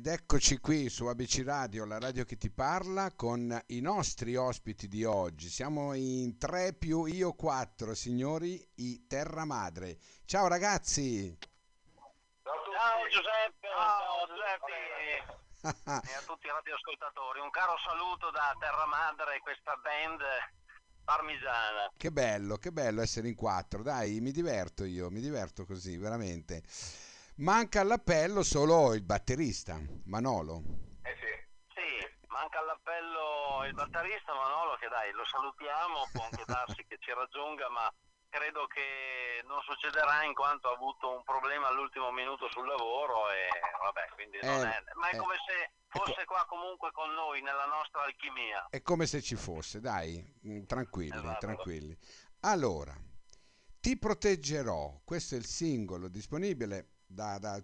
ed 0.00 0.06
eccoci 0.06 0.56
qui 0.60 0.88
su 0.88 1.04
ABC 1.04 1.42
Radio, 1.44 1.84
la 1.84 1.98
radio 1.98 2.24
che 2.24 2.38
ti 2.38 2.48
parla, 2.48 3.12
con 3.14 3.54
i 3.66 3.80
nostri 3.80 4.34
ospiti 4.34 4.88
di 4.88 5.04
oggi. 5.04 5.50
Siamo 5.50 5.92
in 5.92 6.38
3 6.38 6.72
più 6.72 7.04
io 7.04 7.34
4, 7.34 7.94
signori, 7.94 8.66
i 8.76 9.06
Terra 9.06 9.44
Madre. 9.44 9.98
Ciao 10.24 10.48
ragazzi! 10.48 11.36
Ciao 12.42 13.08
Giuseppe, 13.10 13.68
ciao 13.68 14.26
Giuseppe 14.26 14.72
e 16.08 16.14
a 16.14 16.22
tutti 16.24 16.46
i 16.46 16.50
radioascoltatori. 16.50 17.40
Un 17.40 17.50
caro 17.50 17.74
saluto 17.86 18.30
da 18.30 18.56
Terra 18.58 18.86
Madre, 18.86 19.38
questa 19.40 19.76
band 19.82 20.22
parmigiana. 21.04 21.92
Che 21.94 22.10
bello, 22.10 22.56
che 22.56 22.72
bello 22.72 23.02
essere 23.02 23.28
in 23.28 23.34
quattro. 23.34 23.82
Dai, 23.82 24.20
mi 24.20 24.32
diverto 24.32 24.84
io, 24.84 25.10
mi 25.10 25.20
diverto 25.20 25.66
così, 25.66 25.98
veramente. 25.98 26.62
Manca 27.40 27.80
all'appello 27.80 28.42
solo 28.42 28.92
il 28.92 29.00
batterista, 29.02 29.80
Manolo. 30.04 30.60
Eh 31.00 31.16
sì. 31.16 31.32
Sì, 31.72 31.88
manca 32.28 32.58
all'appello 32.60 33.64
il 33.64 33.72
batterista 33.72 34.34
Manolo 34.34 34.76
che 34.76 34.88
dai, 34.88 35.10
lo 35.12 35.24
salutiamo, 35.24 36.04
può 36.12 36.24
anche 36.24 36.44
darsi 36.44 36.84
che 36.84 36.98
ci 37.00 37.10
raggiunga, 37.14 37.70
ma 37.70 37.88
credo 38.28 38.66
che 38.66 39.40
non 39.48 39.58
succederà 39.62 40.22
in 40.24 40.34
quanto 40.34 40.68
ha 40.68 40.74
avuto 40.74 41.16
un 41.16 41.24
problema 41.24 41.68
all'ultimo 41.68 42.12
minuto 42.12 42.46
sul 42.50 42.66
lavoro 42.66 43.30
e 43.32 43.48
vabbè, 43.88 44.08
quindi 44.12 44.36
non 44.42 44.60
Eh, 44.60 44.76
è, 44.76 44.82
ma 45.00 45.08
è 45.08 45.14
eh. 45.14 45.18
come 45.18 45.36
se 45.40 45.72
fosse 45.88 46.24
qua 46.26 46.44
comunque 46.46 46.92
con 46.92 47.08
noi 47.14 47.40
nella 47.40 47.64
nostra 47.64 48.02
alchimia. 48.04 48.68
È 48.68 48.82
come 48.82 49.06
se 49.06 49.22
ci 49.22 49.36
fosse, 49.36 49.80
dai, 49.80 50.20
mm, 50.46 50.64
tranquilli, 50.64 51.16
Esatto. 51.16 51.38
tranquilli. 51.46 51.96
Allora, 52.40 52.94
ti 53.80 53.96
proteggerò, 53.96 55.00
questo 55.06 55.36
è 55.36 55.38
il 55.38 55.46
singolo 55.46 56.08
disponibile 56.08 56.99
da, 57.10 57.38
da 57.38 57.62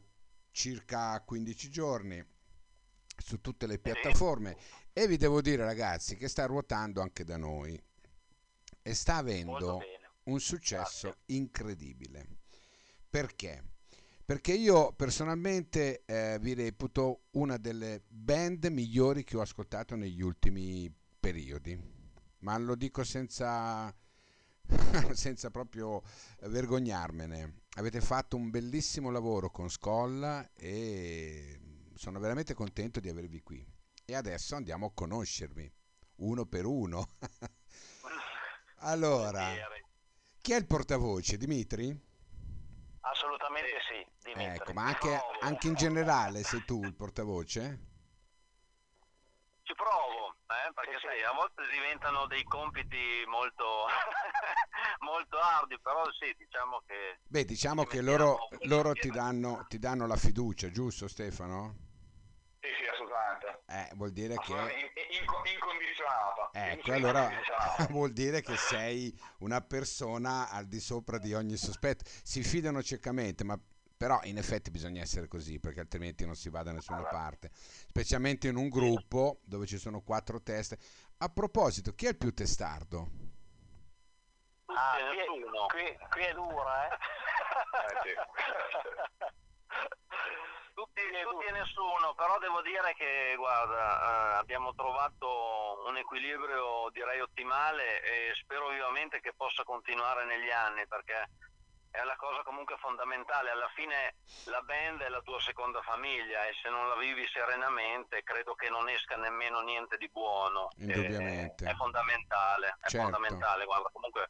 circa 0.50 1.20
15 1.22 1.70
giorni 1.70 2.24
su 3.16 3.40
tutte 3.40 3.66
le 3.66 3.78
piattaforme 3.78 4.56
e 4.92 5.06
vi 5.06 5.16
devo 5.16 5.40
dire 5.40 5.64
ragazzi 5.64 6.16
che 6.16 6.28
sta 6.28 6.46
ruotando 6.46 7.00
anche 7.00 7.24
da 7.24 7.36
noi 7.36 7.80
e 8.82 8.94
sta 8.94 9.16
avendo 9.16 9.80
un 10.24 10.40
successo 10.40 11.18
incredibile. 11.26 12.38
Perché? 13.08 13.62
Perché 14.24 14.52
io 14.52 14.92
personalmente 14.92 16.02
eh, 16.04 16.38
vi 16.40 16.54
reputo 16.54 17.26
una 17.32 17.56
delle 17.58 18.02
band 18.08 18.64
migliori 18.66 19.22
che 19.22 19.36
ho 19.36 19.40
ascoltato 19.40 19.94
negli 19.94 20.20
ultimi 20.20 20.92
periodi, 21.20 21.78
ma 22.38 22.58
lo 22.58 22.74
dico 22.74 23.04
senza, 23.04 23.94
senza 25.12 25.50
proprio 25.50 26.02
vergognarmene. 26.40 27.62
Avete 27.76 28.00
fatto 28.00 28.36
un 28.36 28.50
bellissimo 28.50 29.10
lavoro 29.10 29.50
con 29.50 29.68
Skolla 29.68 30.50
e 30.54 31.60
sono 31.94 32.18
veramente 32.20 32.54
contento 32.54 33.00
di 33.00 33.08
avervi 33.08 33.42
qui. 33.42 33.66
E 34.04 34.14
adesso 34.14 34.54
andiamo 34.54 34.86
a 34.86 34.92
conoscervi 34.92 35.72
uno 36.16 36.46
per 36.46 36.64
uno. 36.64 37.08
allora, 38.80 39.52
chi 40.40 40.52
è 40.52 40.56
il 40.56 40.66
portavoce? 40.66 41.36
Dimitri? 41.36 42.04
Assolutamente 43.00 43.78
sì, 43.88 44.06
Dimitri. 44.22 44.54
Ecco, 44.54 44.72
ma 44.72 44.86
anche, 44.86 45.20
anche 45.40 45.66
in 45.68 45.74
generale 45.74 46.42
sei 46.42 46.64
tu 46.64 46.82
il 46.84 46.94
portavoce? 46.94 47.94
Ci 49.62 49.74
provo, 49.74 50.34
eh, 50.46 50.72
perché 50.72 50.98
sai, 51.00 51.22
a 51.22 51.32
volte 51.32 51.62
diventano 51.72 52.26
dei 52.26 52.44
compiti 52.44 53.24
molto, 53.26 53.86
molto 55.16 55.38
ardi, 55.38 55.78
però 55.80 56.04
sì, 56.12 56.34
diciamo 56.36 56.82
che... 56.86 57.20
Beh, 57.26 57.44
diciamo 57.44 57.82
ci 57.82 57.88
che 57.88 58.02
loro, 58.02 58.48
loro 58.62 58.92
ti, 58.92 59.10
danno, 59.10 59.64
ti 59.68 59.78
danno 59.78 60.06
la 60.06 60.16
fiducia, 60.16 60.70
giusto 60.70 61.08
Stefano? 61.08 61.74
Sì, 62.60 62.68
sì, 62.78 62.86
assolutamente. 62.88 63.62
Eh, 63.66 63.94
vuol 63.96 64.12
dire 64.12 64.38
che... 64.38 64.52
In- 64.52 64.58
in- 64.58 65.52
incondizionata. 65.54 66.50
Ecco, 66.52 66.92
allora 66.92 67.30
vuol 67.90 68.12
dire 68.12 68.42
che 68.42 68.56
sei 68.56 69.18
una 69.38 69.60
persona 69.60 70.50
al 70.50 70.66
di 70.66 70.80
sopra 70.80 71.18
di 71.18 71.32
ogni 71.34 71.56
sospetto. 71.56 72.04
Si 72.22 72.42
fidano 72.42 72.82
ciecamente, 72.82 73.44
ma 73.44 73.58
però 73.96 74.20
in 74.24 74.36
effetti 74.36 74.70
bisogna 74.70 75.00
essere 75.00 75.26
così 75.26 75.58
perché 75.58 75.80
altrimenti 75.80 76.26
non 76.26 76.36
si 76.36 76.50
va 76.50 76.62
da 76.62 76.72
nessuna 76.72 77.04
parte, 77.04 77.50
specialmente 77.54 78.48
in 78.48 78.56
un 78.56 78.68
gruppo 78.68 79.40
dove 79.44 79.66
ci 79.66 79.78
sono 79.78 80.02
quattro 80.02 80.42
teste. 80.42 80.78
A 81.18 81.30
proposito, 81.30 81.94
chi 81.94 82.04
è 82.04 82.10
il 82.10 82.18
più 82.18 82.32
testardo? 82.34 83.25
Ah, 84.78 84.96
qui, 85.08 85.16
nessuno. 85.16 85.66
è, 85.66 85.70
qui, 85.72 85.98
qui 86.10 86.22
è 86.22 86.32
dura, 86.34 86.86
eh? 86.88 86.96
Eh, 88.04 88.16
Tutti, 90.76 91.00
tutti 91.22 91.46
e 91.46 91.50
nessuno, 91.52 92.12
però 92.14 92.38
devo 92.38 92.60
dire 92.60 92.92
che 92.94 93.32
guarda, 93.38 94.34
eh, 94.34 94.36
abbiamo 94.36 94.74
trovato 94.74 95.84
un 95.86 95.96
equilibrio 95.96 96.90
direi 96.92 97.20
ottimale 97.20 98.02
e 98.02 98.32
spero 98.34 98.68
vivamente 98.68 99.20
che 99.20 99.32
possa 99.34 99.62
continuare 99.64 100.26
negli 100.26 100.50
anni 100.50 100.86
perché 100.86 101.30
è 101.90 102.02
la 102.02 102.16
cosa 102.16 102.42
comunque 102.42 102.76
fondamentale. 102.76 103.48
Alla 103.50 103.70
fine 103.74 104.16
la 104.44 104.60
band 104.60 105.00
è 105.00 105.08
la 105.08 105.22
tua 105.22 105.40
seconda 105.40 105.80
famiglia 105.80 106.44
e 106.44 106.52
se 106.60 106.68
non 106.68 106.88
la 106.88 106.96
vivi 106.96 107.26
serenamente 107.28 108.22
credo 108.22 108.54
che 108.54 108.68
non 108.68 108.86
esca 108.90 109.16
nemmeno 109.16 109.60
niente 109.62 109.96
di 109.96 110.10
buono. 110.10 110.68
Indubbiamente. 110.76 111.64
Eh, 111.64 111.70
È, 111.70 111.74
fondamentale, 111.74 112.76
è 112.82 112.88
Certo. 112.88 113.00
fondamentale. 113.00 113.64
Guarda, 113.64 113.88
comunque 113.92 114.28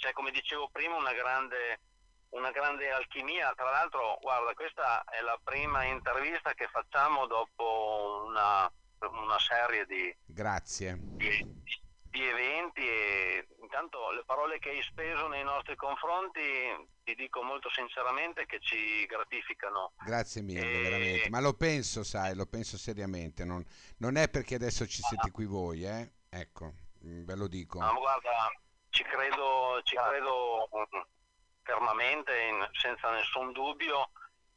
c'è 0.00 0.12
come 0.12 0.30
dicevo 0.30 0.68
prima 0.72 0.96
una 0.96 1.12
grande 1.12 1.80
una 2.30 2.50
grande 2.52 2.90
alchimia. 2.90 3.52
Tra 3.56 3.70
l'altro, 3.70 4.16
guarda, 4.20 4.54
questa 4.54 5.02
è 5.04 5.20
la 5.20 5.38
prima 5.42 5.84
intervista 5.84 6.54
che 6.54 6.68
facciamo 6.68 7.26
dopo 7.26 8.22
una, 8.26 8.70
una 9.00 9.38
serie 9.40 9.84
di, 9.86 10.14
Grazie. 10.26 10.94
di- 10.96 11.58
di 12.10 12.24
eventi 12.26 12.80
e 12.80 13.46
intanto 13.62 14.10
le 14.12 14.22
parole 14.24 14.58
che 14.58 14.70
hai 14.70 14.82
speso 14.82 15.26
nei 15.28 15.42
nostri 15.44 15.74
confronti 15.76 16.40
ti 17.04 17.14
dico 17.16 17.42
molto 17.42 17.68
sinceramente 17.70 18.46
che 18.46 18.58
ci 18.60 19.04
gratificano. 19.06 19.92
Grazie 20.04 20.42
mille, 20.42 20.60
Eh, 20.72 20.82
veramente. 20.82 21.30
Ma 21.30 21.40
lo 21.40 21.54
penso, 21.54 22.02
sai, 22.04 22.34
lo 22.36 22.46
penso 22.46 22.78
seriamente. 22.78 23.44
Non, 23.44 23.64
non 23.98 24.16
è 24.16 24.28
perché 24.28 24.54
adesso 24.56 24.86
ci 24.86 25.02
siete 25.02 25.30
qui 25.32 25.46
voi, 25.46 25.84
eh? 25.84 26.10
Ecco, 26.28 26.74
mm, 27.04 27.24
ve 27.24 27.34
lo 27.36 27.46
dico. 27.48 27.78
No, 27.80 27.92
ma 27.92 27.98
guarda, 27.98 28.52
ci 29.00 29.04
credo, 29.04 29.80
ci 29.82 29.96
credo 29.96 30.68
mm, 30.76 31.00
fermamente, 31.62 32.38
in- 32.38 32.68
senza 32.72 33.10
nessun 33.10 33.52
dubbio. 33.52 34.10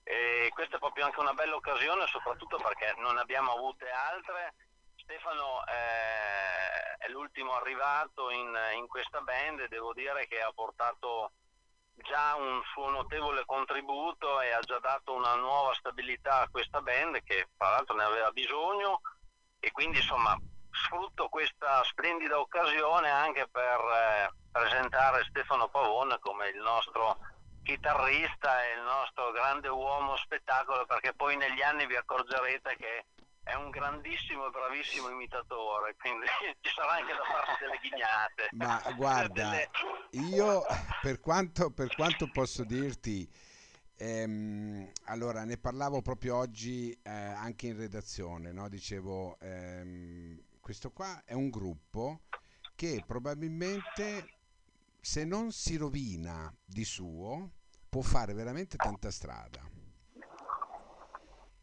E 0.03 0.49
questa 0.53 0.75
è 0.75 0.79
proprio 0.79 1.05
anche 1.05 1.21
una 1.21 1.33
bella 1.33 1.55
occasione, 1.55 2.05
soprattutto 2.07 2.57
perché 2.57 2.93
non 2.97 3.17
abbiamo 3.17 3.53
avute 3.53 3.89
altre. 3.89 4.55
Stefano 4.95 5.63
eh, 5.65 6.97
è 6.97 7.09
l'ultimo 7.09 7.53
arrivato 7.53 8.29
in, 8.31 8.53
in 8.75 8.87
questa 8.87 9.21
band 9.21 9.61
e 9.61 9.67
devo 9.69 9.93
dire 9.93 10.27
che 10.27 10.41
ha 10.41 10.51
portato 10.53 11.31
già 11.95 12.35
un 12.35 12.61
suo 12.73 12.89
notevole 12.89 13.45
contributo 13.45 14.41
e 14.41 14.51
ha 14.51 14.59
già 14.59 14.79
dato 14.79 15.13
una 15.13 15.35
nuova 15.35 15.73
stabilità 15.75 16.41
a 16.41 16.49
questa 16.49 16.81
band 16.81 17.21
che 17.23 17.49
tra 17.55 17.69
l'altro 17.69 17.95
ne 17.95 18.03
aveva 18.03 18.31
bisogno 18.31 19.01
e 19.59 19.71
quindi 19.71 19.97
insomma 19.97 20.37
sfrutto 20.73 21.29
questa 21.29 21.83
splendida 21.83 22.39
occasione 22.39 23.09
anche 23.09 23.47
per 23.49 23.79
eh, 23.79 24.33
presentare 24.51 25.23
Stefano 25.29 25.67
Pavone 25.69 26.17
come 26.19 26.49
il 26.49 26.61
nostro 26.61 27.17
chitarrista 27.63 28.63
e 28.65 28.73
il 28.75 28.81
nostro 28.81 29.31
grande 29.31 29.69
uomo 29.69 30.17
spettacolo 30.17 30.85
perché 30.85 31.13
poi 31.13 31.37
negli 31.37 31.61
anni 31.61 31.85
vi 31.85 31.95
accorgerete 31.95 32.75
che 32.75 33.05
è 33.43 33.55
un 33.55 33.69
grandissimo 33.69 34.47
e 34.47 34.49
bravissimo 34.49 35.09
imitatore 35.09 35.95
quindi 35.99 36.25
ci 36.61 36.73
sarà 36.73 36.93
anche 36.93 37.13
da 37.13 37.23
farsi 37.23 37.63
delle 37.63 37.79
ghignate 37.81 38.49
Ma 38.51 38.81
guarda, 38.95 39.67
io 40.11 40.65
per 41.01 41.19
quanto, 41.19 41.71
per 41.71 41.93
quanto 41.95 42.29
posso 42.31 42.63
dirti, 42.63 43.29
ehm, 43.97 44.91
allora 45.05 45.43
ne 45.43 45.57
parlavo 45.57 46.01
proprio 46.01 46.37
oggi 46.37 46.91
eh, 47.03 47.09
anche 47.09 47.67
in 47.67 47.77
redazione, 47.77 48.51
no? 48.51 48.69
Dicevo, 48.69 49.37
ehm, 49.39 50.41
questo 50.63 50.91
qua 50.91 51.25
è 51.25 51.33
un 51.33 51.49
gruppo 51.49 52.21
che 52.73 53.03
probabilmente 53.05 54.29
se 55.01 55.25
non 55.25 55.51
si 55.51 55.75
rovina 55.75 56.55
di 56.63 56.85
suo 56.85 57.51
può 57.89 58.01
fare 58.01 58.33
veramente 58.33 58.77
tanta 58.77 59.11
strada. 59.11 59.69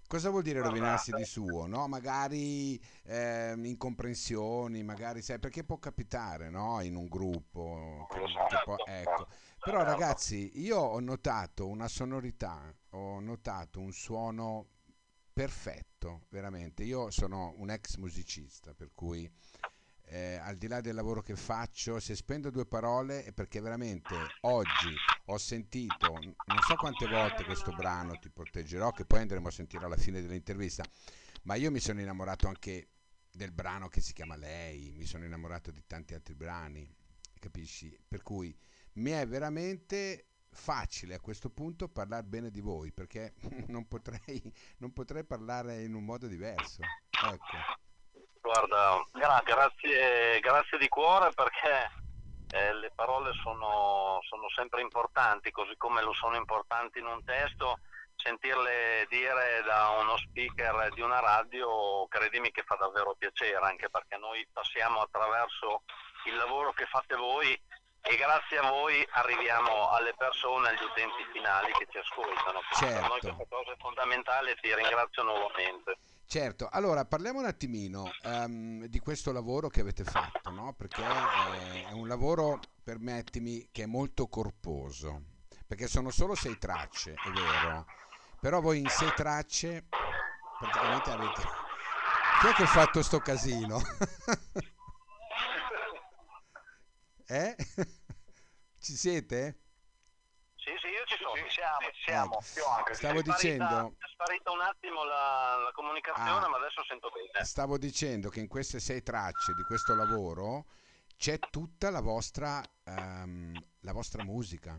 Cosa 0.06 0.28
vuol 0.28 0.42
dire 0.42 0.60
rovinarsi 0.60 1.12
di 1.12 1.24
suo? 1.24 1.66
No? 1.66 1.88
Magari 1.88 2.78
ehm, 3.04 3.64
incomprensioni, 3.64 4.82
magari 4.82 5.22
sai, 5.22 5.38
perché 5.38 5.64
può 5.64 5.78
capitare 5.78 6.50
no? 6.50 6.82
in 6.82 6.94
un 6.94 7.06
gruppo. 7.06 8.06
che 8.10 8.56
può- 8.64 8.84
ecco. 8.84 9.28
Però 9.64 9.82
ragazzi, 9.82 10.60
io 10.60 10.78
ho 10.78 11.00
notato 11.00 11.66
una 11.68 11.88
sonorità, 11.88 12.70
ho 12.90 13.18
notato 13.20 13.80
un 13.80 13.92
suono 13.92 14.66
perfetto, 15.32 16.26
veramente. 16.28 16.82
Io 16.84 17.10
sono 17.10 17.54
un 17.56 17.70
ex 17.70 17.96
musicista, 17.96 18.74
per 18.74 18.90
cui 18.94 19.30
eh, 20.10 20.36
al 20.36 20.56
di 20.56 20.66
là 20.66 20.80
del 20.80 20.94
lavoro 20.94 21.22
che 21.22 21.36
faccio, 21.36 22.00
se 22.00 22.16
spendo 22.16 22.50
due 22.50 22.66
parole 22.66 23.24
è 23.24 23.32
perché 23.32 23.60
veramente 23.60 24.34
oggi 24.40 25.00
ho 25.26 25.38
sentito, 25.38 26.20
non 26.46 26.60
so 26.60 26.76
quante 26.76 27.06
volte 27.06 27.44
questo 27.44 27.72
brano 27.72 28.18
ti 28.18 28.28
proteggerò, 28.28 28.90
che 28.90 29.04
poi 29.04 29.20
andremo 29.20 29.48
a 29.48 29.52
sentire 29.52 29.84
alla 29.84 29.96
fine 29.96 30.20
dell'intervista, 30.20 30.84
ma 31.42 31.54
io 31.54 31.70
mi 31.70 31.78
sono 31.78 32.00
innamorato 32.00 32.48
anche 32.48 32.88
del 33.30 33.52
brano 33.52 33.88
che 33.88 34.00
si 34.00 34.12
chiama 34.12 34.34
Lei, 34.34 34.90
mi 34.90 35.04
sono 35.04 35.24
innamorato 35.24 35.70
di 35.70 35.84
tanti 35.86 36.14
altri 36.14 36.34
brani, 36.34 36.92
capisci? 37.38 37.96
Per 38.08 38.22
cui 38.22 38.52
mi 38.94 39.12
è 39.12 39.26
veramente 39.28 40.29
facile 40.52 41.14
a 41.14 41.20
questo 41.20 41.48
punto 41.50 41.88
parlare 41.88 42.24
bene 42.24 42.50
di 42.50 42.60
voi 42.60 42.92
perché 42.92 43.34
non 43.68 43.86
potrei, 43.86 44.42
non 44.78 44.92
potrei 44.92 45.24
parlare 45.24 45.82
in 45.82 45.94
un 45.94 46.04
modo 46.04 46.26
diverso. 46.26 46.82
Ecco. 47.10 47.78
Guarda, 48.40 49.04
gra- 49.12 49.42
grazie, 49.44 50.40
grazie 50.40 50.78
di 50.78 50.88
cuore 50.88 51.30
perché 51.32 51.90
eh, 52.52 52.74
le 52.74 52.90
parole 52.94 53.32
sono, 53.42 54.18
sono 54.22 54.48
sempre 54.54 54.80
importanti, 54.80 55.50
così 55.50 55.76
come 55.76 56.02
lo 56.02 56.12
sono 56.14 56.36
importanti 56.36 56.98
in 56.98 57.06
un 57.06 57.22
testo 57.24 57.78
sentirle 58.16 59.06
dire 59.08 59.62
da 59.64 59.96
uno 60.00 60.16
speaker 60.18 60.92
di 60.92 61.00
una 61.00 61.20
radio, 61.20 62.06
credimi 62.08 62.50
che 62.50 62.62
fa 62.64 62.76
davvero 62.76 63.14
piacere, 63.18 63.64
anche 63.64 63.88
perché 63.88 64.16
noi 64.16 64.46
passiamo 64.52 65.00
attraverso 65.00 65.82
il 66.26 66.36
lavoro 66.36 66.72
che 66.72 66.84
fate 66.86 67.16
voi 67.16 67.58
e 68.02 68.16
grazie 68.16 68.58
a 68.58 68.70
voi 68.70 69.06
arriviamo 69.12 69.90
alle 69.90 70.14
persone, 70.16 70.68
agli 70.68 70.82
utenti 70.82 71.24
finali 71.32 71.72
che 71.72 71.86
ci 71.90 71.98
ascoltano. 71.98 72.60
Quindi 72.70 72.96
Per 72.96 73.08
noi 73.08 73.20
Certo. 73.20 73.36
questa 73.36 73.56
cosa 73.56 73.72
è 73.72 73.76
fondamentale 73.78 74.50
e 74.52 74.56
ti 74.56 74.74
ringrazio 74.74 75.22
nuovamente. 75.22 75.98
Certo, 76.26 76.68
allora 76.70 77.04
parliamo 77.04 77.40
un 77.40 77.46
attimino 77.46 78.10
ehm, 78.22 78.84
di 78.86 79.00
questo 79.00 79.32
lavoro 79.32 79.68
che 79.68 79.80
avete 79.80 80.04
fatto, 80.04 80.50
no? 80.50 80.74
Perché 80.74 81.02
eh, 81.02 81.88
è 81.88 81.92
un 81.92 82.06
lavoro, 82.06 82.60
permettimi, 82.84 83.68
che 83.72 83.82
è 83.82 83.86
molto 83.86 84.28
corposo, 84.28 85.22
perché 85.66 85.88
sono 85.88 86.10
solo 86.10 86.36
sei 86.36 86.56
tracce, 86.56 87.14
è 87.14 87.30
vero, 87.30 87.84
però 88.40 88.60
voi 88.60 88.78
in 88.78 88.88
sei 88.88 89.12
tracce 89.14 89.86
praticamente 90.58 91.10
avete... 91.10 91.42
Chi 92.40 92.46
è 92.46 92.52
che 92.52 92.62
ha 92.62 92.66
fatto 92.66 93.02
sto 93.02 93.18
casino? 93.18 93.80
eh? 97.30 97.54
Ci 98.80 98.96
siete? 98.96 99.58
Sì, 100.56 100.70
sì, 100.80 100.88
io 100.88 101.04
ci 101.06 101.16
sono. 101.16 101.34
Ci 101.36 101.50
siamo, 101.50 101.90
ci 101.92 102.02
siamo. 102.04 102.38
Ecco. 102.40 102.58
Io 102.58 102.66
anche. 102.66 102.94
Stavo 102.94 103.18
È 103.18 103.22
sparita- 103.22 103.34
dicendo... 103.36 103.94
È 103.98 104.06
sparita 104.12 104.50
un 104.50 104.60
attimo 104.60 105.04
la, 105.04 105.56
la 105.64 105.70
comunicazione, 105.72 106.44
Ah. 106.44 106.48
ma 106.48 106.56
adesso 106.58 106.84
sento 106.84 107.10
bene. 107.10 107.44
Stavo 107.44 107.78
dicendo 107.78 108.28
che 108.30 108.40
in 108.40 108.48
queste 108.48 108.80
sei 108.80 109.02
tracce 109.02 109.54
di 109.54 109.62
questo 109.62 109.94
lavoro 109.94 110.66
c'è 111.16 111.38
tutta 111.38 111.90
la 111.90 112.00
vostra, 112.00 112.62
ehm, 112.84 113.52
la 113.80 113.92
vostra 113.92 114.22
musica, 114.24 114.78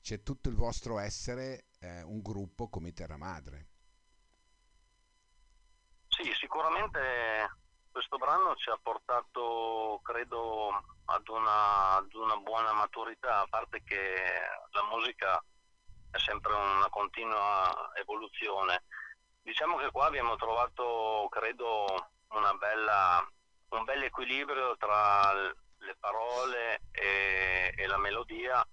c'è 0.00 0.22
tutto 0.22 0.48
il 0.48 0.54
vostro 0.56 0.98
essere 0.98 1.66
eh, 1.80 2.02
un 2.02 2.20
gruppo 2.20 2.68
come 2.68 2.92
Terra 2.92 3.16
Madre. 3.16 3.68
Sì, 6.08 6.30
sicuramente 6.38 6.98
questo 7.92 8.16
brano 8.16 8.56
ci 8.56 8.70
ha 8.70 8.78
portato, 8.82 10.00
credo, 10.02 10.70
ad 11.04 11.28
una, 11.28 11.96
ad 11.96 12.12
una 12.14 12.36
buona 12.38 12.72
maturità, 12.72 13.40
a 13.40 13.46
parte 13.48 13.82
che 13.84 14.16
la 14.70 14.82
musica 14.90 15.42
è 16.10 16.18
sempre 16.18 16.54
una 16.54 16.88
continua 16.88 17.92
evoluzione. 17.94 18.82
Diciamo 19.42 19.76
che 19.76 19.90
qua 19.90 20.06
abbiamo 20.06 20.36
trovato, 20.36 21.28
credo, 21.30 22.10
bella, 22.58 23.28
un 23.70 23.84
bel 23.84 24.02
equilibrio 24.04 24.76
tra 24.76 25.32
le 25.32 25.96
parole 25.98 26.82
e, 26.92 27.74
e 27.76 27.86
la 27.86 27.98
melodia 27.98 28.66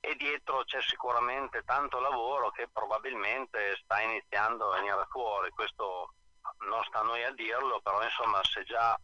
e 0.00 0.14
dietro 0.16 0.64
c'è 0.64 0.80
sicuramente 0.80 1.64
tanto 1.64 1.98
lavoro 1.98 2.50
che 2.50 2.68
probabilmente 2.72 3.76
sta 3.82 4.00
iniziando 4.00 4.70
a 4.70 4.76
venire 4.76 5.06
fuori. 5.10 5.50
Questo 5.50 6.14
non 6.68 6.82
sta 6.84 7.00
a 7.00 7.02
noi 7.02 7.22
a 7.24 7.32
dirlo, 7.32 7.80
però 7.80 8.02
insomma 8.02 8.42
se 8.44 8.64
già 8.64 8.98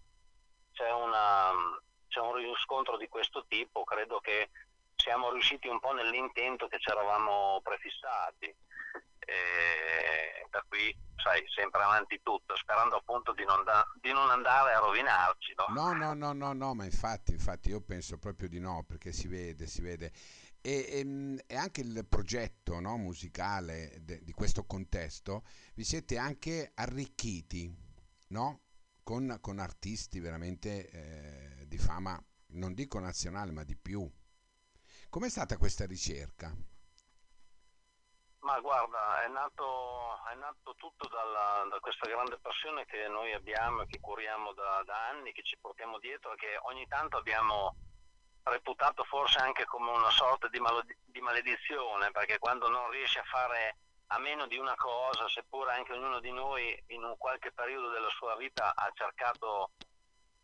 c'è, 0.73 0.91
una, 0.93 1.51
c'è 2.09 2.21
un 2.21 2.35
riscontro 2.35 2.97
di 2.97 3.09
questo 3.09 3.45
tipo, 3.49 3.85
credo 3.85 4.21
che 4.21 4.51
siamo 4.97 5.31
riusciti 5.31 5.69
un 5.69 5.81
po' 5.81 5.93
nell'intento 5.93 6.69
che 6.69 6.79
ci 6.79 6.91
eravamo 6.91 7.61
prefissati. 7.63 8.55
E 9.25 10.47
per 10.51 10.65
cui, 10.69 10.95
sai, 11.17 11.43
sempre 11.49 11.83
avanti 11.83 12.21
tutto, 12.23 12.55
sperando 12.57 12.97
appunto 12.97 13.33
di 13.33 13.45
non, 13.45 13.65
da- 13.65 13.87
di 14.01 14.13
non 14.13 14.31
andare 14.31 14.75
a 14.75 14.81
rovinarci. 14.81 15.55
no? 15.57 15.67
No, 15.69 15.93
no, 15.93 16.13
no, 16.15 16.33
no, 16.33 16.53
no, 16.53 16.75
ma 16.75 16.85
infatti, 16.85 17.33
infatti 17.33 17.71
io 17.71 17.81
penso 17.81 18.19
proprio 18.19 18.49
di 18.49 18.61
no, 18.61 18.85
perché 18.87 19.13
si 19.13 19.29
vede, 19.29 19.67
si 19.67 19.81
vede. 19.81 20.13
E, 20.65 20.87
ehm, 21.01 21.41
e 21.47 21.57
anche 21.57 21.81
il 21.81 22.07
progetto 22.09 22.79
no, 22.81 22.97
musicale 22.97 23.99
de- 24.03 24.23
di 24.23 24.33
questo 24.33 24.65
contesto, 24.65 25.45
vi 25.75 25.83
siete 25.85 26.17
anche 26.19 26.71
arricchiti, 26.75 27.69
no? 28.29 28.61
Con, 29.03 29.39
con 29.41 29.59
artisti 29.59 30.21
veramente 30.21 30.89
eh, 30.89 31.67
di 31.67 31.79
fama, 31.79 32.23
non 32.53 32.75
dico 32.75 33.01
nazionale, 33.01 33.51
ma 33.51 33.65
di 33.65 33.77
più. 33.77 34.09
Com'è 35.11 35.29
stata 35.29 35.57
questa 35.57 35.85
ricerca? 35.85 36.55
Ma 38.41 38.59
guarda, 38.61 39.23
è 39.25 39.29
nato, 39.29 40.25
è 40.31 40.35
nato 40.37 40.75
tutto 40.77 41.09
dalla- 41.09 41.67
da 41.69 41.79
questa 41.81 42.09
grande 42.09 42.39
passione 42.41 42.85
che 42.87 43.09
noi 43.09 43.33
abbiamo 43.33 43.83
e 43.83 43.87
che 43.87 44.01
curiamo 44.01 44.53
da, 44.53 44.83
da 44.85 45.09
anni, 45.09 45.33
che 45.33 45.43
ci 45.43 45.57
portiamo 45.61 45.99
dietro 45.99 46.33
e 46.33 46.37
che 46.37 46.59
ogni 46.63 46.87
tanto 46.89 47.17
abbiamo 47.17 47.75
reputato 48.45 49.05
forse 49.05 49.39
anche 49.39 49.65
come 49.65 49.91
una 49.91 50.11
sorta 50.11 50.49
di, 50.49 50.59
malo- 50.59 50.85
di 51.05 51.21
maledizione, 51.21 52.11
perché 52.11 52.39
quando 52.39 52.69
non 52.69 52.91
riesci 52.91 53.19
a 53.19 53.25
fare 53.25 53.77
a 54.09 54.19
meno 54.19 54.47
di 54.47 54.59
una 54.59 54.75
cosa, 54.75 55.29
seppure 55.29 55.73
anche 55.73 55.93
ognuno 55.93 56.21
di 56.21 56.31
noi 56.33 56.81
in 56.89 57.03
un 57.03 57.17
qualche 57.17 57.53
periodo 57.53 57.89
della 57.91 58.11
sua 58.11 58.37
vita 58.37 58.75
ha 58.75 58.91
cercato 58.95 59.71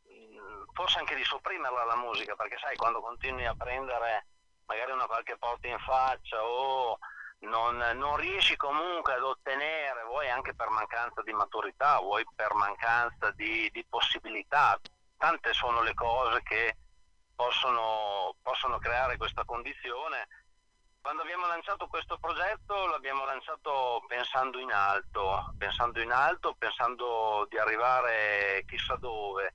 mh, 0.05 0.73
forse 0.73 0.99
anche 0.99 1.15
di 1.15 1.25
sopprimerla 1.25 1.85
la 1.85 1.97
musica, 1.97 2.35
perché 2.35 2.57
sai, 2.59 2.77
quando 2.77 3.01
continui 3.01 3.45
a 3.45 3.55
prendere 3.55 4.27
magari 4.67 4.93
una 4.93 5.07
qualche 5.07 5.37
porta 5.37 5.67
in 5.67 5.79
faccia 5.79 6.43
o 6.43 6.99
non, 7.41 7.77
non 7.95 8.17
riesci 8.17 8.57
comunque 8.57 9.15
ad 9.15 9.23
ottenere, 9.23 10.05
vuoi 10.05 10.29
anche 10.29 10.55
per 10.55 10.69
mancanza 10.71 11.23
di 11.23 11.33
maturità, 11.33 11.99
vuoi 11.99 12.25
per 12.35 12.53
mancanza 12.55 13.31
di, 13.33 13.71
di 13.71 13.85
possibilità, 13.89 14.79
tante 15.17 15.53
sono 15.53 15.83
le 15.83 15.95
cose 15.95 16.43
che 16.43 16.77
possono, 17.39 18.35
possono 18.43 18.79
creare 18.79 19.17
questa 19.17 19.45
condizione. 19.45 20.27
Quando 21.01 21.23
abbiamo 21.23 21.47
lanciato 21.47 21.87
questo 21.87 22.19
progetto 22.19 22.89
l'abbiamo 22.89 23.25
lanciato 23.25 24.03
pensando 24.09 24.59
in 24.59 24.73
alto, 24.73 25.55
pensando 25.57 26.01
in 26.01 26.11
alto, 26.11 26.57
pensando 26.59 27.47
di 27.49 27.57
arrivare 27.57 28.65
chissà 28.67 28.97
dove. 28.97 29.55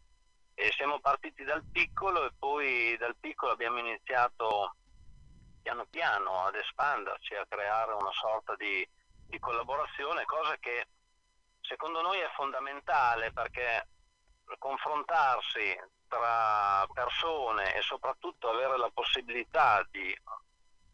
E 0.53 0.71
siamo 0.77 1.01
partiti 1.01 1.43
dal 1.43 1.65
piccolo 1.69 2.25
e 2.25 2.31
poi 2.39 2.95
dal 2.97 3.17
piccolo 3.19 3.51
abbiamo 3.51 3.79
iniziato 3.79 4.75
piano 5.61 5.85
piano 5.89 6.45
ad 6.45 6.55
espanderci, 6.55 7.35
a 7.35 7.45
creare 7.49 7.91
una 7.91 8.11
sorta 8.13 8.55
di, 8.55 8.87
di 9.27 9.39
collaborazione, 9.39 10.23
cosa 10.23 10.55
che 10.57 10.87
secondo 11.59 12.01
noi 12.01 12.19
è 12.19 12.29
fondamentale 12.33 13.33
perché 13.33 13.87
confrontarsi 14.57 15.75
tra 16.13 16.87
persone 16.93 17.75
e 17.75 17.81
soprattutto 17.81 18.49
avere 18.49 18.77
la 18.77 18.91
possibilità 18.93 19.85
di 19.89 20.15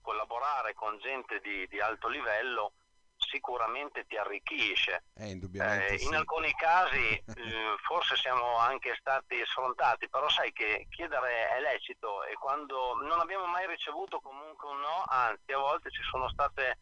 collaborare 0.01 0.73
con 0.73 0.97
gente 0.99 1.39
di, 1.41 1.67
di 1.67 1.79
alto 1.81 2.07
livello 2.07 2.71
sicuramente 3.17 4.07
ti 4.07 4.15
arricchisce. 4.15 5.03
Eh, 5.15 5.38
Eh, 5.38 5.97
sì. 5.97 6.05
in 6.05 6.15
alcuni 6.15 6.51
casi 6.53 7.05
eh, 7.15 7.75
forse 7.83 8.15
siamo 8.15 8.57
anche 8.57 8.95
stati 8.97 9.43
sfrontati, 9.45 10.07
però 10.07 10.29
sai 10.29 10.53
che 10.53 10.88
chiedere 10.89 11.49
è 11.49 11.59
lecito 11.59 12.23
e 12.23 12.33
quando 12.35 12.95
non 13.01 13.19
abbiamo 13.19 13.45
mai 13.45 13.67
ricevuto 13.67 14.19
comunque 14.21 14.69
un 14.69 14.79
no, 14.79 15.03
anzi 15.07 15.51
a 15.51 15.57
volte 15.57 15.91
ci 15.91 16.01
sono 16.03 16.29
state 16.29 16.79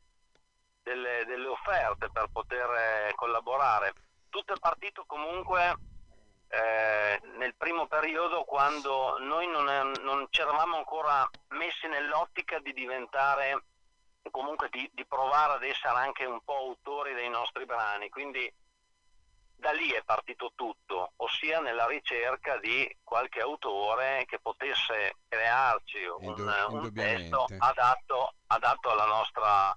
delle, 0.83 1.25
delle 1.25 1.47
offerte 1.47 2.09
per 2.11 2.27
poter 2.31 2.69
eh, 2.69 3.13
collaborare. 3.15 3.93
Tutto 4.29 4.53
è 4.53 4.59
partito 4.59 5.03
comunque 5.05 5.75
eh, 6.49 7.19
nel 7.37 7.55
primo 7.55 7.87
periodo 7.87 8.43
quando 8.43 9.17
noi 9.19 9.47
non, 9.47 9.65
non 10.01 10.27
ci 10.29 10.41
eravamo 10.41 10.77
ancora 10.77 11.29
messi 11.49 11.87
nell'ottica 11.87 12.59
di 12.59 12.73
diventare 12.73 13.63
comunque 14.31 14.69
di, 14.69 14.89
di 14.93 15.05
provare 15.05 15.53
ad 15.53 15.63
essere 15.63 15.95
anche 15.95 16.25
un 16.25 16.41
po' 16.43 16.55
autori 16.55 17.13
dei 17.13 17.29
nostri 17.29 17.65
brani, 17.65 18.09
quindi 18.09 18.51
da 19.57 19.71
lì 19.71 19.89
è 19.91 20.03
partito 20.03 20.51
tutto, 20.55 21.13
ossia 21.17 21.59
nella 21.59 21.87
ricerca 21.87 22.57
di 22.57 22.95
qualche 23.03 23.41
autore 23.41 24.23
che 24.27 24.39
potesse 24.39 25.15
crearci 25.27 26.03
un, 26.05 26.23
Indu- 26.23 26.69
un 26.69 26.93
testo 26.93 27.47
adatto, 27.57 28.33
adatto 28.47 28.91
alla 28.91 29.05
nostra, 29.05 29.75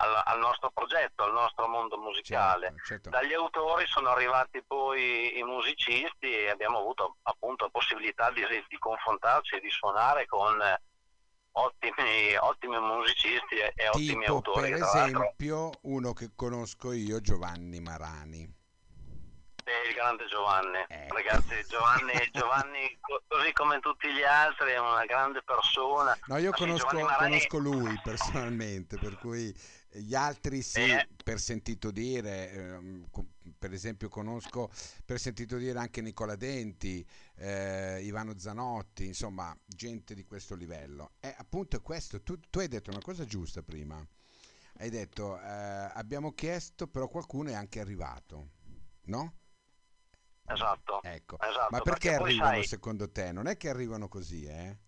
alla- 0.00 0.24
al 0.24 0.38
nostro 0.38 0.70
progetto, 0.70 1.24
al 1.24 1.32
nostro 1.32 1.66
mondo 1.66 1.96
musicale. 1.98 2.66
Certo, 2.68 2.84
certo. 2.84 3.10
Dagli 3.10 3.32
autori 3.32 3.86
sono 3.86 4.10
arrivati 4.10 4.62
poi 4.66 5.38
i 5.38 5.42
musicisti 5.42 6.30
e 6.32 6.50
abbiamo 6.50 6.78
avuto 6.78 7.16
appunto 7.22 7.64
la 7.64 7.70
possibilità 7.70 8.30
di, 8.30 8.42
di 8.68 8.78
confrontarci 8.78 9.56
e 9.56 9.60
di 9.60 9.70
suonare 9.70 10.26
con 10.26 10.60
eh, 10.60 10.80
ottimi, 11.52 12.36
ottimi 12.36 12.78
musicisti 12.78 13.56
e, 13.56 13.72
e 13.74 13.88
ottimi 13.88 14.24
autori. 14.26 14.70
per 14.70 14.82
esempio 14.82 15.70
uno 15.82 16.12
che 16.12 16.30
conosco 16.34 16.92
io, 16.92 17.20
Giovanni 17.20 17.80
Marani. 17.80 18.56
il 19.88 19.94
grande 19.94 20.26
Giovanni, 20.26 20.78
Eh. 20.88 21.08
ragazzi, 21.08 21.54
Giovanni, 21.68 22.12
Giovanni, 22.32 22.96
co- 23.00 23.22
così 23.26 23.52
come 23.52 23.80
tutti 23.80 24.10
gli 24.12 24.22
altri, 24.22 24.70
è 24.70 24.78
una 24.78 25.04
grande 25.04 25.42
persona. 25.42 26.16
No, 26.26 26.38
io 26.38 26.52
conosco, 26.52 26.86
Marani- 26.98 27.16
conosco 27.18 27.58
lui 27.58 28.00
personalmente, 28.02 28.96
per 28.96 29.18
cui 29.18 29.52
gli 29.90 30.14
altri 30.14 30.62
sì, 30.62 30.82
Eh. 30.82 31.08
per 31.24 31.40
sentito 31.40 31.90
dire, 31.90 32.50
ehm, 32.50 33.06
per 33.58 33.72
esempio 33.72 34.08
conosco 34.08 34.70
per 35.04 35.18
sentito 35.18 35.56
dire 35.56 35.78
anche 35.78 36.00
Nicola 36.02 36.36
Denti, 36.36 37.06
eh, 37.36 38.02
Ivano 38.02 38.38
Zanotti, 38.38 39.06
insomma, 39.06 39.56
gente 39.66 40.14
di 40.14 40.24
questo 40.24 40.54
livello. 40.54 41.12
E 41.20 41.34
appunto 41.36 41.76
è 41.76 41.82
questo, 41.82 42.22
tu, 42.22 42.38
tu 42.50 42.58
hai 42.58 42.68
detto 42.68 42.90
una 42.90 43.00
cosa 43.00 43.24
giusta 43.24 43.62
prima, 43.62 44.06
hai 44.78 44.90
detto 44.90 45.40
eh, 45.40 45.90
abbiamo 45.94 46.32
chiesto, 46.32 46.86
però 46.86 47.08
qualcuno 47.08 47.50
è 47.50 47.54
anche 47.54 47.80
arrivato, 47.80 48.50
no? 49.04 49.34
Esatto, 50.50 51.02
Ecco, 51.02 51.38
esatto. 51.40 51.68
ma 51.70 51.80
perché, 51.80 52.16
poi 52.16 52.30
arrivano 52.30 52.50
sai, 52.52 52.64
secondo 52.66 53.10
te? 53.10 53.32
Non 53.32 53.46
è 53.46 53.56
che 53.56 53.68
arrivano 53.68 54.08
così, 54.08 54.44
eh? 54.44 54.78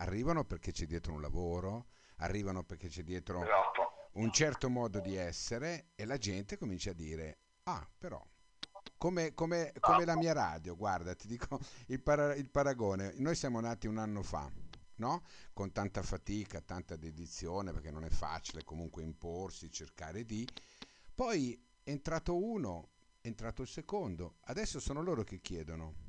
Arrivano 0.00 0.44
perché 0.44 0.70
c'è 0.70 0.84
dietro 0.86 1.12
un 1.12 1.20
lavoro, 1.22 1.86
arrivano 2.16 2.62
perché 2.62 2.88
c'è 2.88 3.02
dietro 3.02 3.42
Esatto. 3.42 3.92
Un 4.18 4.32
certo 4.32 4.68
modo 4.68 5.00
di 5.00 5.14
essere 5.14 5.90
e 5.94 6.04
la 6.04 6.18
gente 6.18 6.58
comincia 6.58 6.90
a 6.90 6.94
dire, 6.94 7.38
ah, 7.64 7.88
però, 7.98 8.24
come, 8.96 9.32
come- 9.34 9.72
come 9.80 10.04
la 10.04 10.16
mia 10.16 10.32
radio, 10.32 10.76
guarda, 10.76 11.14
ti 11.14 11.28
dico 11.28 11.60
il, 11.86 12.00
para- 12.02 12.34
il 12.34 12.48
paragone, 12.50 13.14
noi 13.18 13.34
siamo 13.36 13.60
nati 13.60 13.86
un 13.86 13.98
anno 13.98 14.22
fa, 14.22 14.50
no? 14.96 15.22
Con 15.52 15.72
tanta 15.72 16.02
fatica, 16.02 16.60
tanta 16.60 16.96
dedizione, 16.96 17.72
perché 17.72 17.90
non 17.90 18.04
è 18.04 18.10
facile 18.10 18.64
comunque 18.64 19.02
imporsi, 19.02 19.70
cercare 19.70 20.24
di... 20.24 20.46
Poi 21.14 21.60
è 21.82 21.90
entrato 21.90 22.36
uno, 22.36 22.90
è 23.20 23.28
entrato 23.28 23.62
il 23.62 23.68
secondo, 23.68 24.36
adesso 24.42 24.80
sono 24.80 25.02
loro 25.02 25.22
che 25.22 25.40
chiedono. 25.40 26.07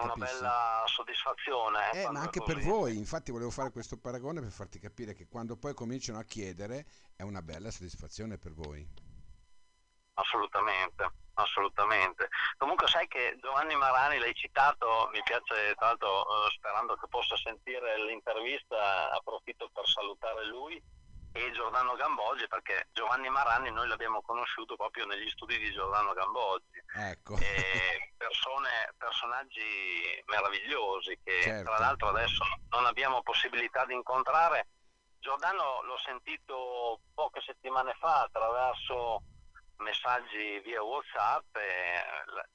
È 0.00 0.04
una 0.04 0.12
capisci? 0.14 0.34
bella 0.34 0.84
soddisfazione. 0.86 1.90
Eh, 1.92 2.00
quando 2.02 2.18
ma 2.18 2.24
anche 2.24 2.42
per 2.42 2.60
voi, 2.60 2.96
infatti 2.96 3.30
volevo 3.30 3.50
fare 3.50 3.70
questo 3.70 3.98
paragone 3.98 4.40
per 4.40 4.50
farti 4.50 4.78
capire 4.78 5.14
che 5.14 5.26
quando 5.26 5.56
poi 5.56 5.74
cominciano 5.74 6.18
a 6.18 6.24
chiedere 6.24 6.86
è 7.16 7.22
una 7.22 7.42
bella 7.42 7.70
soddisfazione 7.70 8.38
per 8.38 8.52
voi. 8.52 8.86
Assolutamente, 10.18 11.10
assolutamente. 11.34 12.28
Comunque 12.56 12.86
sai 12.88 13.06
che 13.06 13.36
Giovanni 13.40 13.74
Marani 13.76 14.18
l'hai 14.18 14.34
citato, 14.34 15.10
mi 15.12 15.20
piace 15.22 15.74
tra 15.74 15.88
l'altro 15.88 16.22
eh, 16.22 16.50
sperando 16.56 16.94
che 16.96 17.06
possa 17.08 17.36
sentire 17.36 18.02
l'intervista, 18.04 19.10
approfitto 19.12 19.68
per 19.72 19.86
salutare 19.86 20.46
lui 20.46 20.82
e 21.36 21.52
Giordano 21.52 21.94
Gamboggi 21.96 22.46
perché 22.48 22.88
Giovanni 22.92 23.28
Marani 23.28 23.70
noi 23.70 23.86
l'abbiamo 23.88 24.22
conosciuto 24.22 24.74
proprio 24.76 25.04
negli 25.06 25.28
studi 25.30 25.58
di 25.58 25.70
Giordano 25.70 26.12
Gamboggi. 26.14 26.82
Ecco. 26.96 27.36
persone, 28.16 28.92
personaggi 28.96 30.22
meravigliosi 30.26 31.18
che 31.22 31.42
Certo. 31.42 31.64
tra 31.70 31.78
l'altro 31.78 32.08
adesso 32.08 32.44
non 32.70 32.86
abbiamo 32.86 33.22
possibilità 33.22 33.84
di 33.84 33.94
incontrare. 33.94 34.66
Giordano 35.18 35.82
l'ho 35.82 35.98
sentito 36.04 37.00
poche 37.14 37.40
settimane 37.44 37.94
fa 37.98 38.22
attraverso 38.22 39.22
messaggi 39.78 40.58
via 40.64 40.82
Whatsapp 40.82 41.54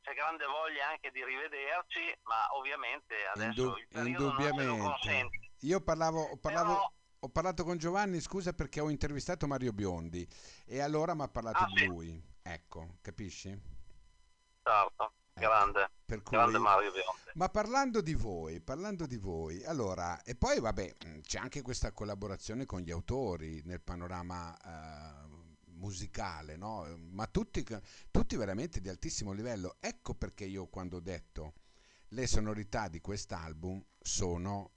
c'è 0.01 0.13
grande 0.13 0.45
voglia 0.45 0.87
anche 0.89 1.11
di 1.11 1.23
rivederci, 1.23 2.17
ma 2.23 2.47
ovviamente 2.55 3.15
adesso 3.27 3.61
Indu- 3.61 3.77
il 3.77 3.87
periodo 3.91 4.33
non 4.33 4.65
lo 4.65 4.77
consente. 4.77 5.39
Io 5.61 5.81
parlavo, 5.81 6.37
parlavo- 6.41 6.73
Però- 6.73 6.91
ho 7.23 7.29
parlato 7.29 7.63
con 7.63 7.77
Giovanni, 7.77 8.19
scusa 8.19 8.51
perché 8.53 8.79
ho 8.79 8.89
intervistato 8.89 9.45
Mario 9.47 9.73
Biondi 9.73 10.27
e 10.65 10.79
allora 10.79 11.13
mi 11.13 11.21
ha 11.21 11.27
parlato 11.27 11.63
Ah, 11.63 11.67
di 11.67 11.77
sì? 11.77 11.85
lui. 11.85 12.23
Ecco, 12.41 12.97
capisci? 13.01 13.49
Certo, 14.63 15.13
grande, 15.33 15.89
Per 16.05 16.23
cui... 16.23 16.35
grande 16.37 16.57
Mario 16.57 16.91
Biondi. 16.91 17.31
Ma 17.35 17.49
parlando 17.49 18.01
di 18.01 18.13
voi, 18.15 18.59
parlando 18.59 19.05
di 19.05 19.17
voi, 19.17 19.63
allora, 19.63 20.21
e 20.23 20.35
poi 20.35 20.59
vabbè, 20.59 20.97
c'è 21.21 21.37
anche 21.39 21.61
questa 21.61 21.91
collaborazione 21.91 22.65
con 22.65 22.81
gli 22.81 22.89
autori 22.91 23.61
nel 23.65 23.81
panorama 23.81 24.55
eh, 24.57 25.27
musicale, 25.73 26.57
no? 26.57 26.85
Ma 27.11 27.27
tutti, 27.27 27.63
tutti 28.09 28.35
veramente 28.35 28.81
di 28.81 28.89
altissimo 28.89 29.31
livello. 29.31 29.77
Ecco 29.79 30.15
perché 30.15 30.45
io 30.45 30.67
quando 30.67 30.97
ho 30.97 31.01
detto 31.01 31.53
le 32.09 32.25
sonorità 32.27 32.87
di 32.87 32.99
quest'album 32.99 33.83
sono 33.99 34.71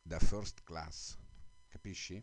da 0.00 0.18
first 0.18 0.62
class, 0.64 1.16
capisci? 1.68 2.22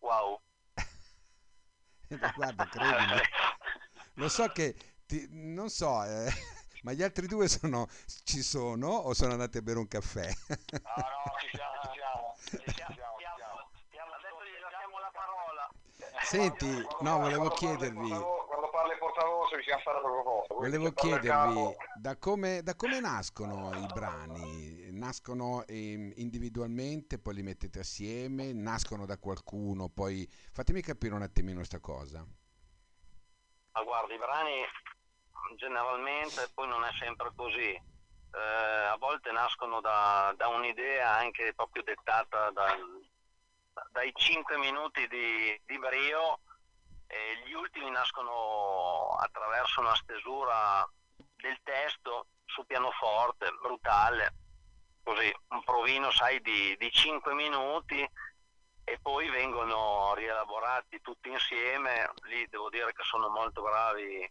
Wow. 0.00 0.40
Guarda, 2.36 2.66
credimi. 2.70 3.20
Lo 4.14 4.28
so 4.28 4.46
che, 4.48 4.74
ti- 5.06 5.26
non 5.30 5.68
so, 5.68 6.02
eh, 6.04 6.30
ma 6.82 6.92
gli 6.92 7.02
altri 7.02 7.26
due 7.26 7.48
sono, 7.48 7.86
ci 8.24 8.42
sono 8.42 8.88
o 8.88 9.14
sono 9.14 9.32
andati 9.32 9.58
a 9.58 9.62
bere 9.62 9.78
un 9.78 9.88
caffè? 9.88 10.22
No, 10.26 10.26
no, 10.48 11.38
ci 11.40 11.50
siamo, 11.56 11.74
ci 11.82 11.90
siamo. 11.98 12.34
Ci 12.64 12.74
siamo, 12.74 12.94
siamo. 13.18 13.70
Stiamo- 13.88 14.12
adesso 14.14 14.44
gli 14.44 14.60
lasciamo 14.62 14.98
la 15.00 15.10
parola. 15.12 15.68
Senti, 16.22 16.66
Quando 16.66 16.88
no, 17.00 17.18
parli- 17.18 17.22
volevo 17.22 17.48
parli 17.48 17.56
chiedervi, 17.58 18.08
portavoce- 18.08 18.46
Quando 18.46 18.70
parla 18.70 18.92
il 18.92 18.98
portavoce 18.98 19.56
bisogna 19.56 19.78
fare 19.78 20.00
cosa. 20.00 20.46
Quindi 20.54 20.76
volevo 20.76 20.92
chiedervi 20.92 21.76
da 22.00 22.16
come, 22.16 22.62
da 22.62 22.74
come 22.74 23.00
nascono 23.00 23.74
i 23.78 23.86
brani? 23.92 24.75
Nascono 25.06 25.64
ehm, 25.68 26.14
individualmente, 26.16 27.20
poi 27.20 27.34
li 27.34 27.42
mettete 27.44 27.78
assieme, 27.78 28.52
nascono 28.52 29.06
da 29.06 29.18
qualcuno, 29.18 29.88
poi 29.88 30.26
fatemi 30.50 30.82
capire 30.82 31.14
un 31.14 31.22
attimino 31.22 31.62
sta 31.62 31.78
cosa. 31.78 32.26
Ma 33.70 33.82
guardi, 33.84 34.14
i 34.14 34.18
brani 34.18 34.64
generalmente 35.54 36.50
poi 36.52 36.66
non 36.66 36.82
è 36.82 36.90
sempre 36.98 37.30
così. 37.36 37.70
Eh, 37.70 38.86
a 38.90 38.96
volte 38.98 39.30
nascono 39.30 39.80
da, 39.80 40.34
da 40.36 40.48
un'idea 40.48 41.08
anche 41.12 41.54
proprio 41.54 41.84
dettata 41.84 42.50
dal- 42.50 43.06
dai 43.92 44.10
5 44.12 44.58
minuti 44.58 45.06
di, 45.06 45.60
di 45.66 45.78
brio 45.78 46.40
e 47.06 47.46
gli 47.46 47.52
ultimi 47.52 47.90
nascono 47.90 49.10
attraverso 49.20 49.78
una 49.78 49.94
stesura 49.94 50.84
del 51.36 51.60
testo 51.62 52.26
su 52.44 52.66
pianoforte, 52.66 53.52
brutale, 53.62 54.34
così 55.06 55.32
un 55.50 55.62
provino, 55.62 56.10
sai, 56.10 56.40
di, 56.40 56.76
di 56.76 56.90
5 56.90 57.32
minuti 57.32 58.04
e 58.82 58.98
poi 59.00 59.30
vengono 59.30 60.14
rielaborati 60.14 61.00
tutti 61.00 61.30
insieme. 61.30 62.10
Lì 62.24 62.44
devo 62.48 62.68
dire 62.70 62.92
che 62.92 63.04
sono 63.04 63.28
molto 63.28 63.62
bravi 63.62 64.28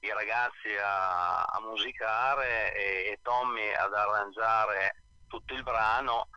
i 0.00 0.12
ragazzi 0.12 0.74
a, 0.80 1.42
a 1.42 1.60
musicare 1.60 2.74
e, 2.74 3.10
e 3.10 3.18
Tommy 3.20 3.70
ad 3.74 3.92
arrangiare 3.92 5.02
tutto 5.26 5.52
il 5.52 5.62
brano. 5.62 6.30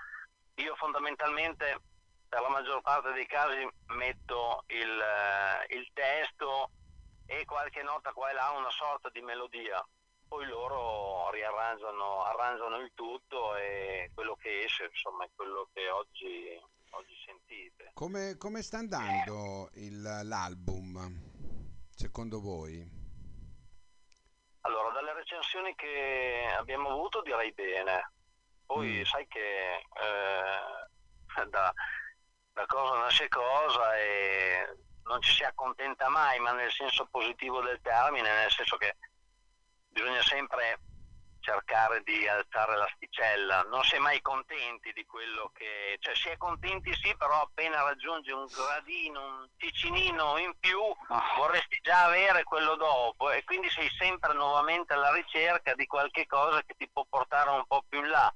Io 0.56 0.76
fondamentalmente 0.76 1.80
per 2.28 2.42
la 2.42 2.50
maggior 2.50 2.82
parte 2.82 3.14
dei 3.14 3.26
casi 3.26 3.66
metto 3.96 4.66
il, 4.68 5.00
eh, 5.00 5.76
il 5.78 5.90
testo 5.94 6.72
e 7.26 7.46
qualche 7.46 7.84
nota 7.84 8.12
qua 8.12 8.32
e 8.32 8.34
là, 8.34 8.50
una 8.52 8.70
sorta 8.70 9.10
di 9.10 9.22
melodia. 9.22 9.82
Poi 10.32 10.46
loro 10.46 11.30
riarrangiano 11.32 12.24
arrangiano 12.24 12.78
il 12.78 12.94
tutto 12.96 13.54
e 13.58 14.12
quello 14.14 14.38
che 14.38 14.64
esce, 14.64 14.86
insomma, 14.86 15.26
è 15.26 15.30
quello 15.36 15.68
che 15.74 15.90
oggi, 15.90 16.58
oggi 16.92 17.14
sentite. 17.26 17.92
Come, 17.94 18.38
come 18.38 18.62
sta 18.62 18.78
andando 18.78 19.70
il- 19.74 20.22
l'album, 20.24 20.96
secondo 21.94 22.40
voi? 22.40 22.82
Allora, 24.62 24.94
dalle 24.94 25.12
recensioni 25.16 25.76
che 25.76 26.46
abbiamo 26.58 26.92
avuto 26.92 27.22
direi 27.24 27.52
bene. 27.52 28.14
Poi 28.66 29.00
Mm. 29.00 29.04
sai 29.04 29.28
che 29.28 29.76
eh, 29.76 31.46
da, 31.50 31.74
da 32.54 32.66
cosa 32.68 33.00
nasce 33.00 33.28
cosa 33.28 33.98
e 33.98 34.78
non 35.04 35.22
ci 35.22 35.34
si 35.34 35.44
accontenta 35.44 36.08
mai, 36.08 36.40
ma 36.40 36.54
nel 36.54 36.72
senso 36.72 37.06
positivo 37.12 37.60
del 37.62 37.82
termine, 37.82 38.34
nel 38.34 38.50
senso 38.52 38.78
che 38.78 38.96
bisogna 39.92 40.22
sempre 40.24 40.80
cercare 41.42 42.02
di 42.04 42.28
alzare 42.28 42.78
l'asticella, 42.78 43.64
non 43.64 43.84
si 43.84 43.96
è 43.96 44.00
mai 44.00 44.22
contenti 44.22 44.94
di 44.94 45.04
quello 45.06 45.52
che, 45.54 45.98
cioè 46.00 46.16
si 46.16 46.30
è 46.30 46.38
contenti 46.38 46.94
sì, 46.94 47.16
però 47.18 47.42
appena 47.42 47.82
raggiungi 47.82 48.32
un 48.32 48.46
gradino, 48.46 49.26
un 49.26 49.50
ticinino 49.58 50.38
in 50.38 50.54
più, 50.60 50.80
vorresti 51.38 51.80
già 51.82 52.06
avere 52.06 52.44
quello 52.44 52.76
dopo 52.76 53.32
e 53.32 53.44
quindi 53.44 53.70
sei 53.70 53.90
sempre 53.98 54.34
nuovamente 54.34 54.94
alla 54.94 55.12
ricerca 55.12 55.74
di 55.74 55.88
qualche 55.88 56.28
cosa 56.28 56.62
che 56.62 56.76
ti 56.78 56.88
può 56.88 57.06
portare 57.10 57.50
un 57.50 57.66
po' 57.66 57.84
più 57.90 58.00
in 58.00 58.10
là. 58.10 58.34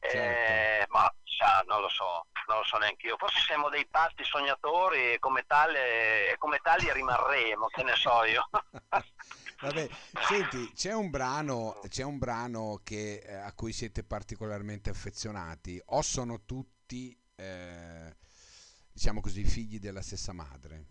Eh, 0.00 0.08
Certo. 0.10 0.92
ma 0.92 1.14
sa, 1.24 1.62
non 1.68 1.80
lo 1.80 1.88
so, 1.88 2.26
non 2.48 2.56
lo 2.58 2.64
so 2.64 2.76
neanche 2.78 3.06
io. 3.06 3.16
Forse 3.16 3.38
siamo 3.38 3.68
dei 3.68 3.86
pazzi 3.86 4.24
sognatori 4.24 5.12
e 5.12 5.18
come, 5.20 5.44
tale, 5.46 6.32
e 6.32 6.38
come 6.38 6.58
tali 6.58 6.92
rimarremo, 6.92 7.68
che 7.68 7.84
ne 7.84 7.94
so 7.94 8.24
io. 8.24 8.48
Vabbè, 9.62 9.88
senti, 10.18 10.72
c'è 10.72 10.92
un 10.92 11.08
brano, 11.10 11.78
c'è 11.88 12.02
un 12.02 12.18
brano 12.18 12.80
che, 12.82 13.18
eh, 13.24 13.34
a 13.34 13.52
cui 13.54 13.72
siete 13.72 14.02
particolarmente 14.02 14.90
affezionati 14.90 15.80
o 15.86 16.02
sono 16.02 16.44
tutti, 16.44 17.16
eh, 17.36 18.16
diciamo 18.92 19.20
così, 19.20 19.44
figli 19.44 19.78
della 19.78 20.02
stessa 20.02 20.32
madre? 20.32 20.86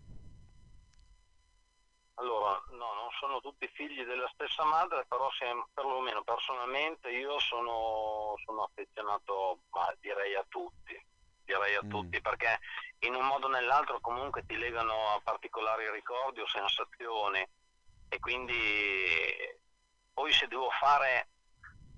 Allora, 2.14 2.62
no, 2.70 2.94
non 2.94 3.10
sono 3.18 3.40
tutti 3.40 3.68
figli 3.74 4.04
della 4.04 4.28
stessa 4.32 4.64
madre, 4.64 5.04
però 5.08 5.30
siamo, 5.32 5.68
perlomeno 5.74 6.22
personalmente 6.22 7.10
io 7.10 7.38
sono, 7.40 8.34
sono 8.44 8.62
affezionato, 8.64 9.64
ma 9.70 9.92
direi 10.00 10.34
a 10.34 10.44
tutti, 10.48 10.94
direi 11.44 11.74
a 11.74 11.82
Mm. 11.84 11.88
tutti, 11.88 12.20
perché 12.20 12.58
in 13.00 13.14
un 13.14 13.26
modo 13.26 13.46
o 13.46 13.50
nell'altro 13.50 14.00
comunque 14.00 14.44
ti 14.46 14.56
legano 14.56 14.92
a 15.14 15.20
particolari 15.22 15.90
ricordi 15.90 16.40
o 16.40 16.46
sensazioni 16.46 17.44
e 18.12 18.18
quindi 18.20 18.54
poi 20.12 20.30
se 20.34 20.46
devo 20.46 20.68
fare, 20.78 21.28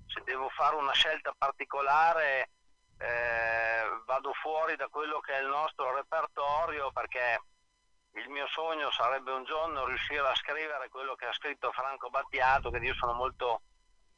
se 0.07 0.21
devo 0.23 0.47
fare 0.47 0.77
una 0.77 0.93
scelta 0.93 1.35
particolare 1.37 2.51
eh, 2.99 3.83
vado 4.05 4.31
fuori 4.41 4.77
da 4.77 4.87
quello 4.87 5.19
che 5.19 5.33
è 5.33 5.41
il 5.41 5.47
nostro 5.47 5.93
repertorio 5.93 6.89
perché 6.93 7.41
il 8.13 8.29
mio 8.29 8.47
sogno 8.47 8.89
sarebbe 8.91 9.33
un 9.33 9.43
giorno 9.43 9.83
riuscire 9.83 10.21
a 10.25 10.33
scrivere 10.35 10.87
quello 10.87 11.15
che 11.15 11.25
ha 11.25 11.33
scritto 11.33 11.73
Franco 11.73 12.09
Battiato, 12.09 12.69
che 12.69 12.77
io 12.77 12.93
sono 12.93 13.11
molto 13.11 13.63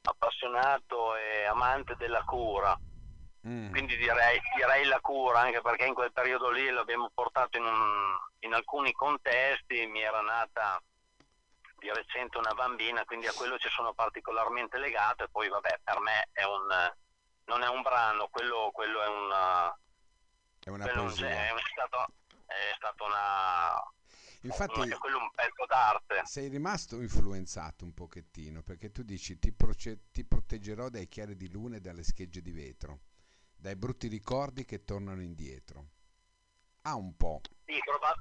appassionato 0.03 1.15
e 1.15 1.45
amante 1.45 1.95
della 1.95 2.23
cura, 2.23 2.77
Mm. 3.47 3.71
quindi 3.71 3.95
direi, 3.97 4.39
direi 4.55 4.83
la 4.85 4.99
cura, 4.99 5.39
anche 5.39 5.61
perché 5.61 5.85
in 5.85 5.93
quel 5.93 6.11
periodo 6.11 6.49
lì 6.51 6.69
l'abbiamo 6.69 7.09
portato 7.13 7.57
in, 7.57 7.63
un- 7.65 8.17
in 8.39 8.53
alcuni 8.53 8.91
contesti, 8.91 9.85
mi 9.87 10.01
era 10.01 10.19
nata 10.21 10.79
di 11.77 11.91
recente 11.93 12.37
una 12.37 12.53
bambina, 12.53 13.05
quindi 13.05 13.27
a 13.27 13.33
quello 13.33 13.57
ci 13.57 13.69
sono 13.69 13.93
particolarmente 13.93 14.77
legato 14.77 15.23
e 15.23 15.29
poi 15.29 15.47
vabbè, 15.49 15.79
per 15.83 15.99
me 15.99 16.29
è 16.31 16.43
un, 16.43 16.67
non 17.45 17.61
è 17.63 17.67
un 17.69 17.81
brano, 17.81 18.27
quello, 18.29 18.69
quello 18.73 19.01
è 19.01 19.07
una... 19.07 19.79
È 20.59 20.69
una 20.69 20.83
quello 20.83 20.99
è 20.99 21.03
un- 21.03 21.07
poesia. 21.07 21.29
è 21.29 21.53
stato, 21.71 22.13
è 22.45 22.73
stato 22.75 23.05
una... 23.05 23.91
Infatti 24.41 24.79
una- 24.79 24.97
quello 24.97 25.17
è 25.17 25.21
un 25.21 25.31
pezzo 25.31 25.65
d'arte. 25.65 26.21
sei 26.25 26.47
rimasto 26.47 27.01
influenzato 27.01 27.85
un 27.85 27.93
pochettino 27.93 28.61
perché 28.63 28.91
tu 28.91 29.03
dici 29.03 29.37
ti, 29.39 29.51
proce- 29.51 30.09
ti 30.11 30.23
proteggerò 30.25 30.89
dai 30.89 31.07
chiari 31.07 31.35
di 31.35 31.49
luna 31.49 31.77
e 31.77 31.81
dalle 31.81 32.03
schegge 32.03 32.41
di 32.41 32.51
vetro, 32.51 32.99
dai 33.55 33.75
brutti 33.75 34.07
ricordi 34.07 34.65
che 34.65 34.83
tornano 34.83 35.21
indietro. 35.21 35.87
Ah, 36.83 36.95
un 36.95 37.15
po'. 37.17 37.41
Sì, 37.65 37.77
proba- 37.83 38.15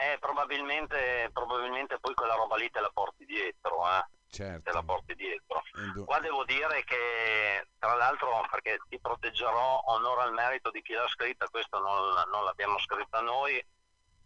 eh, 0.00 0.18
probabilmente, 0.18 1.30
probabilmente 1.32 1.98
poi 2.00 2.14
quella 2.14 2.34
roba 2.34 2.56
lì 2.56 2.70
te 2.70 2.80
la 2.80 2.90
porti 2.92 3.24
dietro, 3.26 3.86
eh, 3.86 4.04
te 4.30 4.44
la 4.44 4.60
Certo. 4.62 4.82
porti 4.84 5.14
dietro. 5.14 5.62
Indu- 5.74 6.06
Qua 6.06 6.18
devo 6.20 6.44
dire 6.44 6.82
che, 6.84 7.68
tra 7.78 7.94
l'altro, 7.94 8.46
perché 8.50 8.78
ti 8.88 8.98
proteggerò, 8.98 9.82
onore 9.86 10.22
al 10.22 10.32
merito 10.32 10.70
di 10.70 10.80
chi 10.82 10.94
l'ha 10.94 11.08
scritta, 11.08 11.48
questo 11.48 11.78
non, 11.78 12.14
non 12.30 12.44
l'abbiamo 12.44 12.78
scritta 12.78 13.20
noi, 13.20 13.62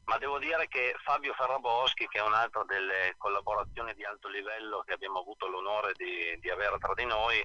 ma 0.05 0.19
devo 0.19 0.39
dire 0.39 0.69
che 0.69 0.95
Fabio 1.03 1.33
Ferraboschi, 1.35 2.07
che 2.09 2.19
è 2.19 2.23
un'altra 2.23 2.63
delle 2.65 3.15
collaborazioni 3.17 3.95
di 3.95 4.05
alto 4.05 4.29
livello 4.29 4.83
che 4.83 4.93
abbiamo 4.93 5.21
avuto 5.21 5.47
l'onore 5.49 5.93
di, 5.97 6.39
di 6.41 6.51
avere 6.51 6.79
tra 6.79 6.93
di 6.95 7.07
noi, 7.07 7.43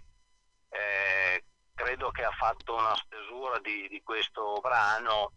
eh, 0.69 1.45
credo 1.73 2.11
che 2.11 2.25
ha 2.25 2.31
fatto 2.31 2.75
una 2.75 2.93
stesura 2.95 3.59
di, 3.59 3.87
di 3.87 4.03
questo 4.03 4.59
brano 4.61 5.31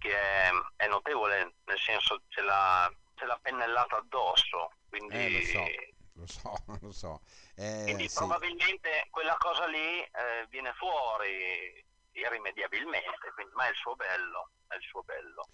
che 0.00 0.16
è, 0.16 0.50
è 0.76 0.88
notevole, 0.88 1.56
nel 1.64 1.78
senso 1.78 2.22
ce 2.28 2.40
l'ha, 2.40 2.90
ce 3.14 3.26
l'ha 3.26 3.38
pennellata 3.40 3.98
addosso, 3.98 4.72
quindi, 4.88 5.14
Eh, 5.14 5.94
lo 6.14 6.26
so, 6.26 6.54
lo 6.80 6.90
so. 6.92 7.20
Eh, 7.54 7.82
quindi 7.84 8.08
sì. 8.08 8.16
probabilmente 8.16 9.06
quella 9.10 9.36
cosa 9.36 9.66
lì 9.66 10.00
eh, 10.00 10.46
viene 10.48 10.72
fuori 10.72 11.84
irrimediabilmente, 12.12 13.30
quindi, 13.34 13.52
ma 13.54 13.66
è 13.66 13.70
il 13.70 13.76
suo 13.76 13.94
bello, 13.94 14.50
è 14.66 14.74
il 14.74 14.82
suo 14.82 15.02
bello. 15.02 15.46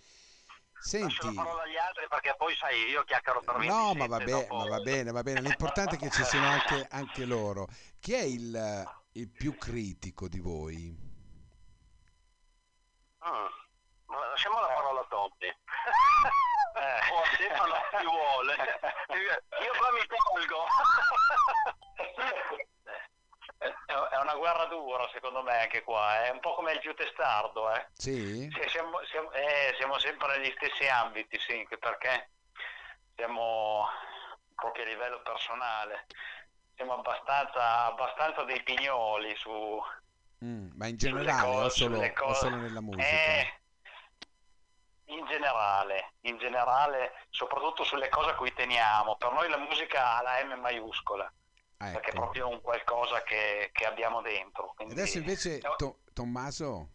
Lascio 0.78 0.98
la 0.98 1.08
Senti, 1.08 1.34
parola 1.34 1.62
agli 1.62 1.76
altri 1.76 2.06
perché 2.06 2.34
poi 2.36 2.54
sai, 2.54 2.88
io 2.88 3.02
chiacchiero 3.02 3.40
per 3.40 3.56
27 3.56 3.82
no, 3.82 3.94
ma 3.94 4.06
va, 4.06 4.18
be- 4.22 4.30
dopo- 4.30 4.56
ma 4.56 4.66
va 4.66 4.80
bene, 4.80 5.10
va 5.10 5.22
bene. 5.22 5.40
L'importante 5.40 5.96
è 5.96 5.98
che 5.98 6.10
ci 6.10 6.22
siano 6.24 6.46
anche, 6.46 6.86
anche 6.90 7.24
loro. 7.24 7.66
Chi 7.98 8.12
è 8.12 8.22
il, 8.22 8.88
il 9.12 9.28
più 9.28 9.56
critico 9.56 10.28
di 10.28 10.38
voi? 10.38 10.96
Mm. 13.26 13.65
Lasciamo 14.30 14.60
la 14.60 14.66
parola 14.68 15.00
a 15.00 15.06
Tommy. 15.08 15.46
Eh. 16.76 17.12
o 17.12 17.20
a 17.22 17.26
Stefano 17.34 17.74
chi 17.90 18.04
vuole. 18.04 18.54
Io 19.62 19.72
qua 19.78 19.92
mi 19.92 20.06
tolgo. 20.06 20.66
È 23.58 24.16
una 24.20 24.34
guerra 24.34 24.66
dura 24.66 25.08
secondo 25.12 25.42
me 25.42 25.58
anche 25.62 25.82
qua, 25.82 26.24
è 26.24 26.30
un 26.30 26.40
po' 26.40 26.54
come 26.54 26.72
il 26.72 26.80
più 26.80 26.94
testardo, 26.94 27.72
eh. 27.74 27.86
Sì? 27.94 28.48
Siamo, 28.68 29.02
siamo- 29.04 29.30
eh, 29.32 29.74
siamo 29.78 29.98
sempre 29.98 30.36
negli 30.36 30.52
stessi 30.56 30.86
ambiti, 30.88 31.38
sì, 31.38 31.66
perché 31.78 32.30
siamo 33.14 33.86
proprio 34.54 34.84
a 34.84 34.88
livello 34.88 35.22
personale, 35.22 36.06
siamo 36.74 36.94
abbastanza, 36.94 37.84
abbastanza 37.86 38.42
dei 38.44 38.62
pignoli 38.62 39.34
su, 39.36 39.82
Mm, 40.44 40.68
ma 40.76 40.86
in 40.86 40.98
generale 40.98 41.48
o 41.48 41.52
cose- 41.62 41.70
solo, 41.78 41.94
sulle 41.96 42.14
o 42.20 42.34
solo 42.34 42.56
nella 42.56 42.82
musica? 42.82 43.06
Eh, 43.08 43.60
in 45.06 45.24
generale, 45.26 46.14
in 46.22 46.38
generale, 46.38 47.12
soprattutto 47.30 47.84
sulle 47.84 48.08
cose 48.08 48.30
a 48.30 48.34
cui 48.34 48.52
teniamo. 48.52 49.16
Per 49.16 49.32
noi 49.32 49.48
la 49.48 49.58
musica 49.58 50.16
ha 50.16 50.22
la 50.22 50.44
M 50.44 50.58
maiuscola, 50.60 51.24
Ah, 51.78 51.90
perché 51.90 52.06
è 52.06 52.10
ecco. 52.10 52.20
proprio 52.20 52.48
un 52.48 52.60
qualcosa 52.60 53.22
che, 53.22 53.70
che 53.72 53.84
abbiamo 53.86 54.20
dentro. 54.22 54.72
quindi- 54.74 54.94
Adesso 54.94 55.18
invece, 55.18 55.60
To- 55.76 56.00
Tommaso, 56.12 56.90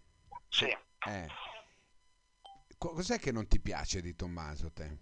sì. 0.50 0.65
eh, 1.08 1.28
co- 2.78 2.93
cos'è 2.93 3.19
che 3.19 3.32
non 3.32 3.47
ti 3.47 3.60
piace 3.60 4.02
di 4.02 4.15
Tommaso 4.15 4.71
te? 4.74 4.97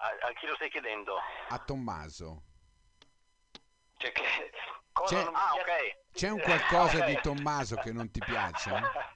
A, 0.00 0.06
a 0.06 0.32
chi 0.34 0.46
lo 0.46 0.54
stai 0.54 0.70
chiedendo? 0.70 1.16
A 1.48 1.58
Tommaso. 1.58 2.42
Cioè 3.96 4.12
che- 4.12 4.52
cosa 4.92 5.16
C'è- 5.16 5.24
non 5.24 5.34
Ah, 5.34 5.50
piace- 5.54 5.70
ok. 5.70 5.96
C'è 6.12 6.28
un 6.30 6.40
qualcosa 6.40 7.04
di 7.04 7.18
Tommaso 7.20 7.76
che 7.76 7.92
non 7.92 8.10
ti 8.10 8.20
piace? 8.20 8.70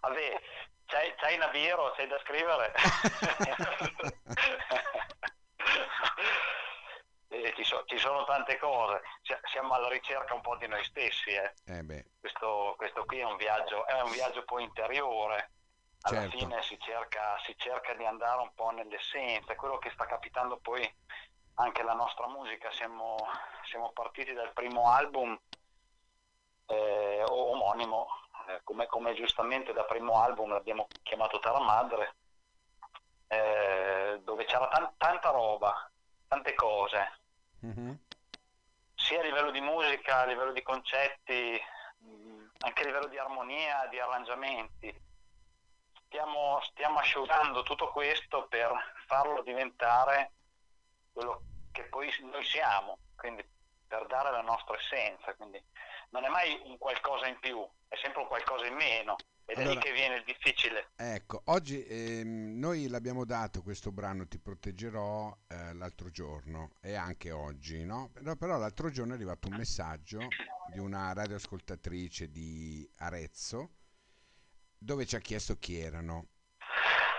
Vabbè, 0.00 0.40
c'hai, 0.86 1.14
c'hai 1.16 1.36
una 1.36 1.48
birra, 1.48 1.92
sei 1.96 2.06
da 2.08 2.18
scrivere? 2.20 2.72
Eh, 7.32 7.52
ci, 7.54 7.62
so- 7.62 7.84
ci 7.86 7.96
sono 7.96 8.24
tante 8.24 8.58
cose, 8.58 9.02
Si- 9.22 9.38
siamo 9.52 9.74
alla 9.74 9.88
ricerca 9.88 10.34
un 10.34 10.40
po' 10.40 10.56
di 10.56 10.66
noi 10.66 10.82
stessi. 10.84 11.30
eh. 11.30 11.54
Eh 11.66 12.04
Questo, 12.18 12.74
questo 12.76 13.04
qui 13.04 13.20
è 13.20 13.24
un 13.24 13.36
viaggio, 13.36 13.86
è 13.86 14.00
un 14.02 14.10
viaggio 14.10 14.42
poi 14.44 14.64
interiore. 14.64 15.52
Alla 16.02 16.22
Certo. 16.22 16.38
fine 16.38 16.60
si 16.62 16.76
cerca, 16.80 17.38
si 17.44 17.54
cerca 17.56 17.94
di 17.94 18.04
andare 18.04 18.40
un 18.40 18.52
po' 18.54 18.70
nell'essenza, 18.70 19.54
quello 19.54 19.78
che 19.78 19.90
sta 19.90 20.06
capitando 20.06 20.58
poi 20.58 20.92
anche 21.54 21.82
la 21.84 21.92
nostra 21.92 22.26
musica. 22.26 22.68
Siamo, 22.72 23.16
siamo 23.62 23.92
partiti 23.92 24.32
dal 24.32 24.52
primo 24.52 24.90
album 24.90 25.38
eh, 26.66 27.22
omonimo, 27.28 28.08
eh, 28.50 28.60
come, 28.64 28.86
come 28.86 29.14
giustamente 29.14 29.72
da 29.72 29.84
primo 29.84 30.20
album 30.20 30.50
l'abbiamo 30.50 30.88
chiamato 31.02 31.38
Terra 31.38 31.60
Madre, 31.60 32.16
eh, 33.28 34.20
dove 34.22 34.44
c'era 34.44 34.66
tan- 34.68 34.92
tanta 34.96 35.30
roba, 35.30 35.90
tante 36.26 36.54
cose 36.54 37.18
mhm, 37.60 37.98
sia 38.94 39.20
a 39.20 39.24
livello 39.24 39.50
di 39.50 39.60
musica, 39.60 40.20
a 40.20 40.26
livello 40.26 40.52
di 40.52 40.62
concetti, 40.62 41.60
mh, 41.98 42.44
anche 42.58 42.82
a 42.82 42.86
livello 42.86 43.06
di 43.06 43.18
armonia, 43.18 43.86
di 43.88 43.98
arrangiamenti. 43.98 45.08
Stiamo, 46.06 46.60
stiamo 46.62 46.98
asciugando 46.98 47.62
tutto 47.62 47.88
questo 47.88 48.46
per 48.48 48.72
farlo 49.06 49.42
diventare 49.42 50.32
quello 51.12 51.42
che 51.70 51.84
poi 51.84 52.12
noi 52.22 52.44
siamo, 52.44 52.98
quindi 53.14 53.48
per 53.86 54.06
dare 54.06 54.32
la 54.32 54.42
nostra 54.42 54.76
essenza. 54.76 55.34
Quindi 55.34 55.62
non 56.10 56.24
è 56.24 56.28
mai 56.28 56.60
un 56.64 56.78
qualcosa 56.78 57.26
in 57.26 57.38
più, 57.40 57.58
è 57.88 57.96
sempre 58.02 58.22
un 58.22 58.28
qualcosa 58.28 58.66
in 58.66 58.74
meno. 58.74 59.16
Ed 59.44 59.56
è 59.56 59.62
Allora- 59.62 59.80
lì 59.80 59.80
che 59.80 59.92
viene 59.92 60.14
il 60.16 60.24
difficile. 60.24 60.90
Ecco, 60.94 61.42
oggi 61.46 61.84
ehm, 61.84 62.56
noi 62.56 62.86
l'abbiamo 62.86 63.24
dato 63.24 63.62
questo 63.62 63.90
brano 63.90 64.28
Ti 64.28 64.38
proteggerò 64.38 65.36
eh, 65.48 65.72
l'altro 65.74 66.08
giorno 66.10 66.74
e 66.80 66.94
anche 66.94 67.32
oggi, 67.32 67.84
no? 67.84 68.10
Però, 68.12 68.36
però 68.36 68.58
l'altro 68.58 68.90
giorno 68.90 69.12
è 69.12 69.16
arrivato 69.16 69.48
un 69.48 69.56
messaggio 69.56 70.20
di 70.72 70.78
una 70.78 71.12
radioascoltatrice 71.12 72.30
di 72.30 72.88
Arezzo 72.98 73.70
dove 74.78 75.04
ci 75.04 75.16
ha 75.16 75.20
chiesto 75.20 75.56
chi 75.58 75.78
erano. 75.80 76.28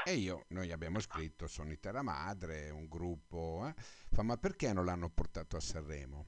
E 0.05 0.13
io, 0.13 0.45
noi 0.49 0.71
abbiamo 0.71 0.99
scritto 1.01 1.47
Sono 1.47 1.77
Terra 1.79 2.01
Madre, 2.01 2.69
un 2.69 2.87
gruppo, 2.87 3.67
eh? 3.67 3.73
Fa, 4.09 4.23
ma 4.23 4.37
perché 4.37 4.71
non 4.71 4.85
l'hanno 4.85 5.09
portato 5.09 5.57
a 5.57 5.59
Sanremo? 5.59 6.25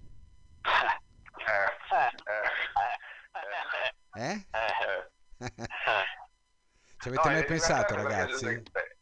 Eh, 4.16 4.46
eh. 4.52 5.10
Ci 7.00 7.08
avete 7.10 7.28
No, 7.28 7.32
mai 7.34 7.46
pensato, 7.46 7.96
ragazzi? 7.96 8.46
perché- 8.46 8.98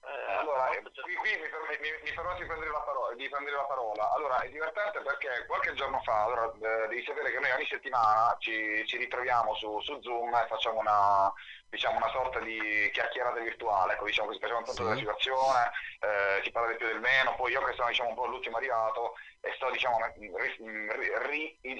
Eh, 0.00 0.32
Allora, 0.38 0.66
qui, 0.68 1.14
qui 1.14 1.30
mi, 1.40 1.48
perme- 1.48 1.67
mi, 1.80 1.90
mi 2.02 2.12
permetti 2.12 2.42
di 2.42 2.46
prendere 2.46 2.70
la 2.70 2.80
parola, 2.80 3.14
di 3.14 3.28
prendere 3.28 3.56
la 3.56 3.64
parola. 3.64 4.10
Allora, 4.12 4.40
è 4.40 4.48
divertente 4.48 5.00
perché 5.00 5.44
qualche 5.46 5.74
giorno 5.74 6.00
fa, 6.02 6.24
allora, 6.24 6.44
eh, 6.52 6.88
devi 6.88 7.04
sapere 7.04 7.30
che 7.30 7.38
noi 7.38 7.50
ogni 7.52 7.66
settimana 7.66 8.36
ci, 8.38 8.84
ci 8.86 8.96
ritroviamo 8.96 9.54
su, 9.54 9.80
su 9.80 10.00
Zoom 10.00 10.34
e 10.34 10.46
facciamo 10.46 10.78
una, 10.78 11.32
diciamo, 11.68 11.96
una 11.96 12.10
sorta 12.10 12.38
di 12.40 12.90
chiacchierata 12.92 13.40
virtuale, 13.40 13.94
ecco, 13.94 14.04
diciamo 14.04 14.28
così, 14.28 14.40
facciamo 14.40 14.58
un 14.58 14.64
punto 14.64 14.82
Sì. 14.82 14.88
della 14.88 14.98
situazione, 14.98 15.70
eh, 16.00 16.40
si 16.42 16.50
parla 16.50 16.68
del 16.68 16.76
più 16.76 16.86
del 16.86 17.00
meno, 17.00 17.34
poi 17.36 17.52
io 17.52 17.62
che 17.62 17.74
sono 17.74 17.88
diciamo, 17.88 18.08
un 18.10 18.14
po' 18.14 18.26
l'ultimo 18.26 18.56
arrivato 18.56 19.14
e 19.40 19.52
sto 19.54 19.70
diciamo, 19.70 19.98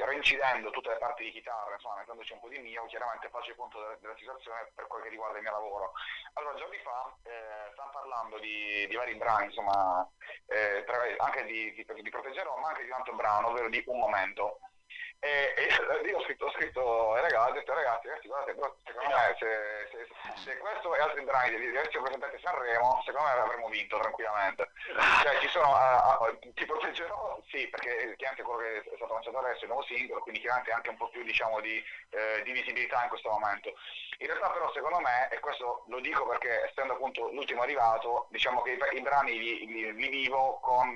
reincidendo 0.05 0.71
tutte 0.71 0.91
le 0.91 0.97
parti 0.99 1.25
di 1.25 1.33
chitarra, 1.33 1.75
insomma, 1.75 1.97
mettendoci 1.97 2.33
un 2.33 2.41
po' 2.41 2.49
di 2.49 2.59
mio, 2.59 2.87
chiaramente 2.87 3.29
faccio 3.31 3.51
il 3.51 3.57
punto 3.57 3.81
della, 3.81 3.97
della 4.01 4.17
situazione 4.17 4.71
per 4.75 4.87
quel 4.87 5.03
che 5.03 5.09
riguarda 5.09 5.37
il 5.39 5.43
mio 5.43 5.53
lavoro. 5.53 5.93
Allora, 6.35 6.57
giorni 6.57 6.79
fa 6.79 7.13
eh, 7.25 7.71
stavamo 7.73 7.93
parlando 7.93 8.39
di, 8.39 8.87
di 8.87 8.95
vari 8.95 9.15
brani, 9.17 9.47
insomma, 9.47 9.88
eh, 10.47 10.85
anche 11.19 11.45
di, 11.45 11.73
di, 11.75 11.85
di 12.03 12.11
Proteggerò, 12.11 12.57
ma 12.59 12.69
anche 12.69 12.83
di 12.85 12.91
un 12.91 12.97
altro 12.97 13.15
brano, 13.15 13.49
ovvero 13.49 13.69
di 13.69 13.83
Un 13.87 13.99
Momento. 13.99 14.61
E, 15.21 15.53
e 15.57 15.67
io 16.09 16.19
ho 16.19 16.23
scritto, 16.23 16.47
ho 16.47 16.51
scritto 16.53 17.15
ai 17.15 17.23
ragazzi, 17.23 17.51
ho 17.51 17.55
detto 17.55 17.75
ragazzi, 17.75 18.07
ragazzi 18.07 18.29
guardate, 18.29 18.55
però 18.55 18.77
secondo 18.85 19.15
me 19.17 19.37
se, 19.39 19.89
se- 19.91 20.41
se 20.45 20.59
questo 20.59 20.95
e 20.95 21.01
altri 21.01 21.25
brani 21.25 21.59
li 21.59 21.77
avessimo 21.77 22.03
presentati 22.05 22.37
a 22.37 22.39
Sanremo, 22.39 23.03
secondo 23.05 23.27
me 23.27 23.35
avremmo 23.35 23.69
vinto 23.69 23.99
tranquillamente. 23.99 24.71
Cioè 25.23 25.39
ci 25.41 25.49
sono, 25.49 25.75
ah, 25.75 26.19
ah, 26.19 26.37
ti 26.55 26.65
proteggerò, 26.65 27.41
sì, 27.51 27.67
perché 27.69 28.15
chiaramente 28.17 28.43
quello 28.43 28.61
che 28.61 28.91
è 28.91 28.97
stato 28.97 29.13
lanciato 29.13 29.39
adesso 29.39 29.61
è 29.61 29.63
il 29.65 29.69
nuovo 29.71 29.83
singolo, 29.87 30.21
quindi 30.21 30.41
chiaramente 30.41 30.73
anche 30.73 30.91
un 30.91 30.97
po' 30.97 31.09
più 31.09 31.23
diciamo 31.25 31.61
di, 31.61 31.83
eh, 32.11 32.43
di 32.45 32.53
visibilità 32.53 33.03
in 33.03 33.09
questo 33.09 33.29
momento. 33.31 33.75
In 34.19 34.27
realtà 34.27 34.51
però 34.51 34.73
secondo 34.73 35.01
me, 35.01 35.29
e 35.31 35.41
questo 35.41 35.85
lo 35.89 36.01
dico 36.01 36.27
perché 36.27 36.65
essendo 36.65 36.93
appunto 36.95 37.29
l'ultimo 37.33 37.63
arrivato, 37.63 38.29
diciamo 38.31 38.63
che 38.63 38.73
i, 38.73 38.97
i 38.99 39.01
brani 39.01 39.37
li, 39.39 39.67
li- 39.67 39.93
li 39.95 40.09
vivo 40.09 40.59
con 40.61 40.93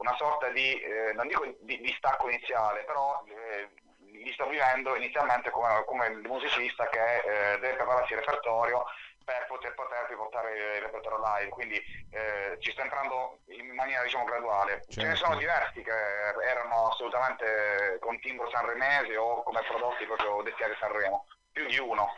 una 0.00 0.14
sorta 0.16 0.48
di, 0.48 0.80
eh, 0.80 1.12
non 1.12 1.28
dico 1.28 1.44
di, 1.60 1.80
di 1.80 1.94
stacco 1.96 2.28
iniziale, 2.28 2.84
però 2.84 3.22
eh, 3.28 3.68
li 4.12 4.32
sto 4.32 4.46
vivendo 4.48 4.96
inizialmente 4.96 5.50
come, 5.50 5.84
come 5.84 6.06
il 6.08 6.26
musicista 6.26 6.88
che 6.88 7.16
eh, 7.18 7.58
deve 7.58 7.74
prepararsi 7.74 8.12
il 8.14 8.18
repertorio 8.20 8.84
per 9.22 9.44
poter, 9.46 9.74
poter 9.74 10.16
portare 10.16 10.76
il 10.76 10.82
repertorio 10.82 11.20
live, 11.22 11.50
quindi 11.50 11.76
eh, 12.10 12.56
ci 12.60 12.72
sta 12.72 12.82
entrando 12.82 13.40
in 13.46 13.70
maniera 13.74 14.02
diciamo 14.02 14.24
graduale. 14.24 14.84
Ce 14.88 15.02
ne 15.02 15.14
Certo. 15.14 15.24
sono 15.24 15.36
diversi 15.36 15.82
che 15.82 15.92
erano 15.92 16.88
assolutamente 16.88 17.98
con 18.00 18.18
timbro 18.20 18.50
sanremese 18.50 19.16
o 19.16 19.42
come 19.42 19.62
prodotti 19.68 20.06
proprio 20.06 20.42
destinati 20.42 20.72
a 20.72 20.78
Sanremo, 20.80 21.26
più 21.52 21.66
di 21.66 21.78
uno. 21.78 22.08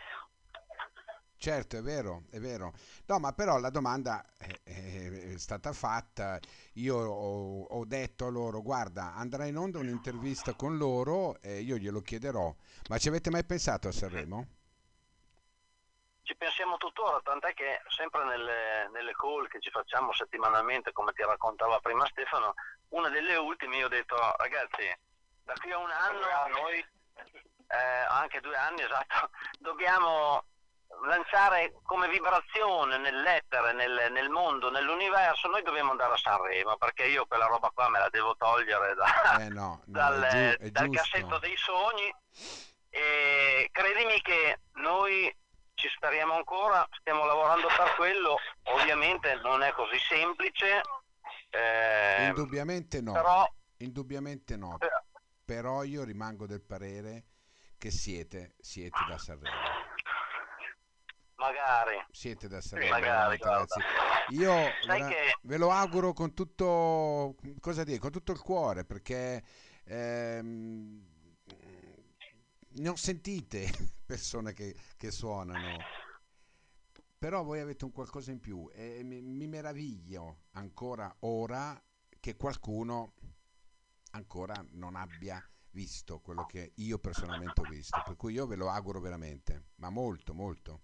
Certo, 1.42 1.76
è 1.76 1.82
vero, 1.82 2.22
è 2.30 2.38
vero. 2.38 2.72
No, 3.06 3.18
ma 3.18 3.32
però 3.32 3.58
la 3.58 3.70
domanda 3.70 4.24
è, 4.38 4.46
è- 4.62 5.32
è 5.34 5.38
stata 5.38 5.72
fatta. 5.72 6.38
Io 6.74 6.94
ho, 6.96 7.64
ho 7.64 7.84
detto 7.84 8.26
a 8.26 8.30
loro, 8.30 8.62
guarda, 8.62 9.14
andrà 9.16 9.46
in 9.46 9.56
onda 9.56 9.80
un'intervista 9.80 10.54
con 10.54 10.76
loro 10.76 11.40
e 11.42 11.58
io 11.58 11.78
glielo 11.78 12.00
chiederò. 12.00 12.54
Ma 12.88 12.96
ci 12.98 13.08
avete 13.08 13.30
mai 13.30 13.44
pensato 13.44 13.88
a 13.88 13.92
Sanremo? 13.92 14.46
Ci 16.22 16.36
pensiamo 16.36 16.76
tuttora, 16.76 17.20
tant'è 17.24 17.52
che 17.54 17.80
sempre 17.88 18.24
nelle, 18.24 18.88
nelle 18.92 19.12
call 19.12 19.48
che 19.48 19.58
ci 19.58 19.70
facciamo 19.70 20.12
settimanalmente, 20.12 20.92
come 20.92 21.12
ti 21.12 21.22
raccontava 21.22 21.80
prima 21.80 22.06
Stefano, 22.06 22.54
una 22.90 23.08
delle 23.08 23.34
ultime 23.34 23.78
io 23.78 23.86
ho 23.86 23.88
detto, 23.88 24.14
ragazzi, 24.36 24.96
da 25.42 25.54
qui 25.60 25.72
a 25.72 25.78
un 25.78 25.90
anno 25.90 26.56
noi, 26.56 26.78
eh, 26.78 28.06
anche 28.08 28.38
due 28.40 28.56
anni 28.56 28.82
esatto, 28.82 29.30
dobbiamo 29.58 30.44
lanciare 31.04 31.74
come 31.82 32.08
vibrazione 32.08 32.98
nell'etere, 32.98 33.72
nel, 33.72 34.12
nel 34.12 34.28
mondo, 34.28 34.70
nell'universo, 34.70 35.48
noi 35.48 35.62
dobbiamo 35.62 35.90
andare 35.90 36.14
a 36.14 36.16
Sanremo, 36.16 36.76
perché 36.76 37.06
io 37.06 37.26
quella 37.26 37.46
roba 37.46 37.70
qua 37.70 37.88
me 37.88 37.98
la 37.98 38.08
devo 38.08 38.36
togliere 38.36 38.94
da, 38.94 39.40
Eh 39.40 39.48
no, 39.48 39.82
no, 39.86 39.92
dal, 39.92 40.22
è, 40.22 40.28
giu- 40.30 40.58
è 40.58 40.70
dal 40.70 40.90
cassetto 40.90 41.38
dei 41.38 41.56
sogni 41.56 42.14
e 42.90 43.68
credimi 43.72 44.20
che 44.20 44.60
noi 44.74 45.34
ci 45.74 45.88
speriamo 45.88 46.34
ancora, 46.34 46.86
stiamo 47.00 47.24
lavorando 47.24 47.66
per 47.66 47.94
quello, 47.96 48.38
ovviamente 48.64 49.34
non 49.42 49.62
è 49.62 49.72
così 49.72 49.98
semplice, 49.98 50.82
eh, 51.54 52.28
Indubbiamente 52.28 53.02
no, 53.02 53.12
però 53.12 53.46
indubbiamente 53.78 54.56
no. 54.56 54.78
eh, 54.80 54.88
Però 55.44 55.82
io 55.82 56.02
rimango 56.02 56.46
del 56.46 56.62
parere 56.62 57.24
che 57.76 57.90
siete, 57.90 58.54
siete 58.58 58.98
da 59.06 59.18
Sanremo. 59.18 59.56
Magari 61.42 61.96
Siete 62.10 62.48
da 62.48 62.60
Sanremo, 62.60 62.90
magari 62.92 63.36
ragazzi. 63.38 63.80
Io 64.30 64.52
vera- 64.86 65.08
che- 65.08 65.36
ve 65.42 65.56
lo 65.56 65.70
auguro 65.70 66.12
con 66.12 66.32
tutto, 66.34 67.34
cosa 67.60 67.82
dire, 67.84 67.98
con 67.98 68.10
tutto 68.12 68.32
il 68.32 68.40
cuore, 68.40 68.84
perché 68.84 69.42
ehm, 69.84 71.04
ho 72.86 72.96
sentite 72.96 73.68
persone 74.06 74.52
che, 74.52 74.74
che 74.96 75.10
suonano, 75.10 75.78
però 77.18 77.42
voi 77.42 77.60
avete 77.60 77.84
un 77.84 77.92
qualcosa 77.92 78.30
in 78.30 78.40
più 78.40 78.68
e 78.72 79.02
mi, 79.02 79.20
mi 79.20 79.46
meraviglio 79.46 80.44
ancora 80.52 81.14
ora 81.20 81.80
che 82.20 82.36
qualcuno 82.36 83.14
ancora 84.12 84.54
non 84.72 84.94
abbia 84.94 85.44
visto 85.70 86.20
quello 86.20 86.44
che 86.44 86.72
io 86.76 86.98
personalmente 86.98 87.62
ho 87.62 87.64
visto, 87.64 88.00
per 88.02 88.16
cui 88.16 88.34
io 88.34 88.46
ve 88.46 88.56
lo 88.56 88.68
auguro 88.68 89.00
veramente, 89.00 89.70
ma 89.76 89.90
molto, 89.90 90.34
molto. 90.34 90.82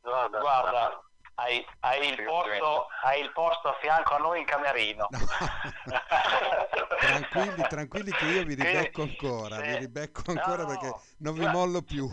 Guarda, 0.00 0.38
Guarda, 0.38 1.02
hai, 1.34 1.64
hai 1.80 2.08
il 2.08 2.22
posto, 2.24 2.86
hai 3.02 3.20
il 3.22 3.32
posto 3.32 3.68
a 3.68 3.76
fianco 3.80 4.14
a 4.14 4.18
noi 4.18 4.40
in 4.40 4.44
camerino. 4.44 5.06
No. 5.10 5.18
tranquilli, 6.98 7.62
tranquilli 7.68 8.10
che 8.10 8.24
io 8.24 8.44
vi 8.44 8.54
ribecco 8.54 9.02
ancora, 9.02 9.60
vi 9.60 9.76
ribecco 9.76 10.22
ancora 10.26 10.62
No, 10.62 10.68
perché 10.68 10.92
non 11.18 11.34
vi 11.34 11.46
mollo 11.46 11.82
più. 11.82 12.08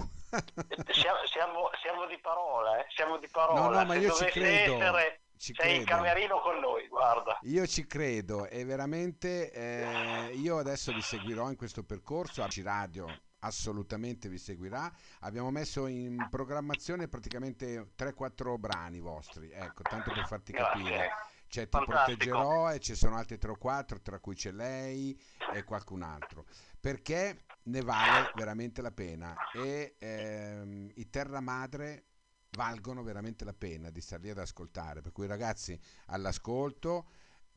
Siamo, 0.92 1.26
siamo- 1.26 1.70
siamo 1.82 2.06
di 2.08 2.20
parola, 2.20 2.80
eh? 2.80 2.86
siamo 2.90 3.18
di 3.18 3.28
parola. 3.30 3.62
No, 3.62 3.70
no, 3.70 3.86
ma 3.86 3.96
io 3.96 4.14
ci 4.14 4.26
credo, 4.26 4.76
essere, 4.76 5.22
ci 5.38 5.54
sei 5.58 5.78
in 5.78 5.86
credo. 5.86 6.02
camerino 6.02 6.40
con 6.42 6.60
noi, 6.60 6.88
guarda. 6.88 7.40
Io 7.44 7.66
ci 7.66 7.88
credo 7.88 8.46
e 8.48 8.64
veramente 8.66 9.52
eh, 9.52 10.32
io 10.34 10.60
adesso 10.60 10.92
vi 10.94 11.02
seguirò 11.02 11.50
in 11.50 11.56
questo 11.56 11.84
percorso, 11.84 12.44
Arci 12.44 12.62
Radio 12.62 13.08
assolutamente 13.40 14.30
vi 14.30 14.38
seguirà. 14.38 14.92
Abbiamo 15.22 15.52
messo 15.52 15.88
in 15.88 16.28
programmazione 16.30 17.08
praticamente 17.08 17.92
3-4 17.98 18.58
brani 18.60 19.00
vostri, 19.00 19.52
ecco, 19.52 19.84
tanto 19.84 20.12
per 20.12 20.26
farti 20.26 20.54
capire. 20.54 21.10
C'è 21.48 21.64
Ti 21.64 21.70
Fantastico. 21.70 22.16
proteggerò 22.16 22.74
e 22.74 22.80
ci 22.80 22.96
sono 22.96 23.16
altri 23.16 23.38
3 23.38 23.52
o 23.52 23.56
4, 23.56 24.02
tra 24.02 24.20
cui 24.20 24.36
c'è 24.36 24.52
lei 24.52 25.20
e 25.54 25.64
qualcun 25.64 26.02
altro. 26.02 26.46
Perché 26.80 27.46
ne 27.64 27.82
vale 27.82 28.32
veramente 28.36 28.82
la 28.82 28.92
pena 28.92 29.36
e 29.54 29.96
ehm, 29.98 30.92
i 30.96 31.10
Terra 31.10 31.40
Madre 31.40 32.06
valgono 32.52 33.04
veramente 33.04 33.44
la 33.46 33.54
pena 33.54 33.90
di 33.90 34.02
star 34.02 34.22
lì 34.22 34.30
ad 34.30 34.38
ascoltare. 34.40 35.02
Per 35.02 35.12
cui 35.12 35.28
ragazzi, 35.28 35.80
all'ascolto, 36.08 37.08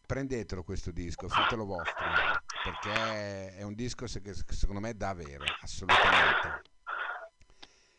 prendetelo 0.09 0.65
questo 0.65 0.91
disco, 0.91 1.29
fatelo 1.29 1.67
vostro, 1.67 2.07
perché 2.65 3.55
è 3.57 3.63
un 3.63 3.75
disco 3.75 4.07
che 4.07 4.33
secondo 4.33 4.81
me 4.81 4.89
è 4.91 4.95
da 4.95 5.11
avere, 5.11 5.45
assolutamente. 5.61 6.63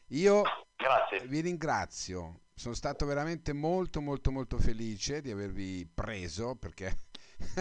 Io 0.08 0.42
Grazie. 0.76 1.28
vi 1.28 1.42
ringrazio, 1.42 2.46
sono 2.56 2.74
stato 2.74 3.06
veramente 3.06 3.54
molto 3.54 4.02
molto 4.02 4.32
molto 4.32 4.58
felice 4.58 5.22
di 5.22 5.30
avervi 5.30 5.88
preso 5.94 6.56
perché 6.56 6.98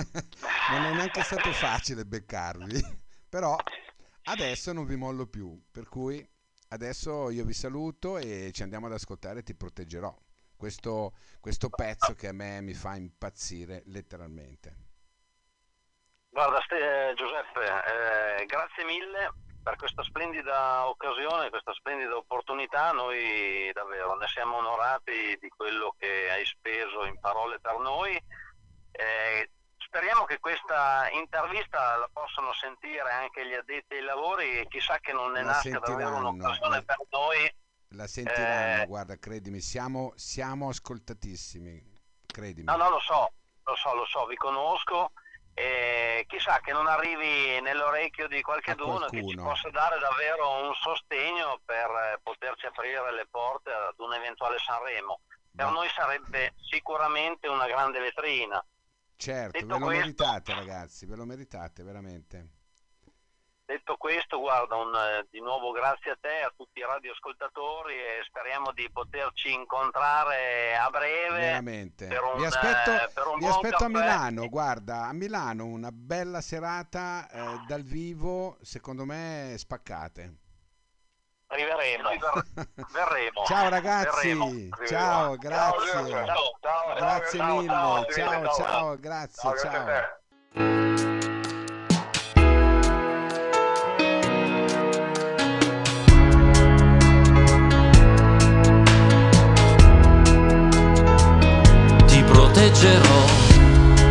non 0.73 0.85
è 0.87 0.95
neanche 0.95 1.23
stato 1.25 1.53
facile 1.53 2.07
beccarvi, 2.07 2.83
però 3.29 3.55
adesso 4.25 4.73
non 4.73 4.87
vi 4.87 4.97
mollo 4.97 5.27
più, 5.27 5.63
per 5.71 5.91
cui 5.91 6.27
adesso 6.69 7.29
io 7.29 7.45
vi 7.45 7.53
saluto 7.53 8.17
e 8.17 8.51
ci 8.55 8.63
andiamo 8.63 8.87
ad 8.87 8.95
ascoltare 8.95 9.43
Ti 9.43 9.55
proteggerò, 9.55 10.17
questo, 10.59 11.13
questo 11.41 11.71
pezzo 11.71 12.15
che 12.15 12.29
a 12.29 12.33
me 12.33 12.61
mi 12.61 12.75
fa 12.75 12.97
impazzire 12.97 13.83
letteralmente. 13.87 14.77
Guarda 16.29 16.61
Ste- 16.63 17.15
Giuseppe, 17.17 17.65
eh, 18.41 18.45
grazie 18.45 18.85
mille 18.85 19.33
per 19.63 19.77
questa 19.77 20.03
splendida 20.03 20.87
occasione, 20.89 21.49
questa 21.51 21.73
splendida 21.73 22.17
opportunità. 22.17 22.91
Noi 22.93 23.71
davvero 23.73 24.15
ne 24.17 24.27
siamo 24.29 24.57
onorati 24.57 25.37
di 25.41 25.49
quello 25.49 25.95
che 25.99 26.31
hai 26.31 26.45
speso 26.45 27.05
in 27.07 27.19
parole 27.19 27.59
per 27.61 27.79
noi. 27.79 28.15
Eh, 28.91 29.51
speriamo 29.79 30.25
che 30.25 30.39
questa 30.39 31.09
intervista 31.11 31.97
la 31.97 32.09
possano 32.13 32.53
sentire 32.53 33.11
anche 33.11 33.47
gli 33.47 33.55
addetti 33.55 33.95
ai 33.95 34.03
lavori 34.03 34.59
e 34.61 34.67
chissà 34.69 34.99
che 34.99 35.13
non 35.13 35.33
ne 35.33 35.43
La 35.43 35.53
nasca 35.53 35.79
davvero 35.79 36.17
un'occasione 36.17 36.77
la- 36.77 36.83
per 36.83 36.97
noi. 37.11 37.55
La 37.93 38.07
sentiranno, 38.07 38.83
Eh. 38.83 38.87
guarda, 38.87 39.17
credimi, 39.19 39.61
siamo, 39.61 40.13
siamo 40.17 40.69
ascoltatissimi, 40.69 41.83
credimi. 42.27 42.65
No, 42.67 42.77
no, 42.77 42.91
lo 42.91 43.01
so, 43.01 43.33
lo 43.65 43.77
so, 43.77 43.95
lo 43.95 44.05
so, 44.05 44.27
vi 44.27 44.37
conosco 44.37 45.13
e 45.55 46.25
chissà 46.29 46.61
che 46.61 46.73
non 46.73 46.87
arrivi 46.87 47.61
nell'orecchio 47.61 48.29
di 48.29 48.43
qualcuno 48.43 49.07
che 49.07 49.27
ci 49.27 49.35
possa 49.37 49.71
dare 49.71 49.99
davvero 49.99 50.67
un 50.67 50.75
sostegno 50.75 51.61
per 51.65 51.89
eh, 51.91 52.21
poterci 52.23 52.67
aprire 52.67 53.13
le 53.13 53.27
porte 53.29 53.71
ad 53.71 53.99
un 53.99 54.13
eventuale 54.13 54.59
Sanremo. 54.59 55.21
Per 55.57 55.65
Ma- 55.67 55.73
noi 55.73 55.89
sarebbe 55.89 56.55
sicuramente 56.71 57.49
una 57.49 57.67
grande 57.67 57.99
vetrina. 58.01 58.65
Certo, 59.17 59.59
ve 59.59 59.65
lo 59.65 59.79
questo, 59.79 60.01
meritate 60.01 60.55
ragazzi, 60.55 61.07
ve 61.07 61.17
lo 61.17 61.25
meritate 61.25 61.83
veramente. 61.83 62.49
Detto 63.69 63.99
questo, 63.99 64.39
guarda, 64.39 64.77
un, 64.77 64.95
eh, 64.95 65.27
di 65.31 65.41
nuovo 65.41 65.73
grazie 65.73 66.13
a 66.13 66.17
te, 66.19 66.41
a 66.41 66.51
tutti 66.57 66.79
i 66.79 66.87
radioascoltatori 66.87 67.93
e 67.97 68.23
speriamo 68.27 68.73
di 68.73 68.89
poterci 68.91 69.53
incontrare 69.53 70.75
a 70.75 70.89
breve. 70.89 71.39
Veramente. 71.39 72.05
Un, 72.07 72.39
vi 72.39 72.47
aspetto, 72.47 72.93
eh, 72.93 73.37
vi 73.37 73.47
aspetto 73.47 73.85
a 73.85 73.89
Milano, 73.89 74.49
guarda, 74.49 75.09
a 75.09 75.13
Milano 75.13 75.67
una 75.67 75.91
bella 75.93 76.41
serata 76.41 77.29
eh, 77.31 77.61
dal 77.67 77.83
vivo, 77.83 78.57
secondo 78.63 79.05
me 79.05 79.53
spaccate. 79.59 80.37
Arriveremo, 81.49 82.09
verremo. 82.91 83.45
Ciao 83.45 83.69
ragazzi, 83.69 84.33
verremo. 84.33 84.69
ciao, 84.87 85.37
grazie. 85.37 86.09
Ciao, 86.09 86.57
ciao, 86.63 86.95
grazie 86.95 87.39
ciao, 87.39 87.57
mille, 87.61 88.07
ciao, 88.13 88.49
ciao, 88.49 88.97
grazie, 88.99 89.59
ciao. 90.55 91.18
Proteggerò 102.79 103.25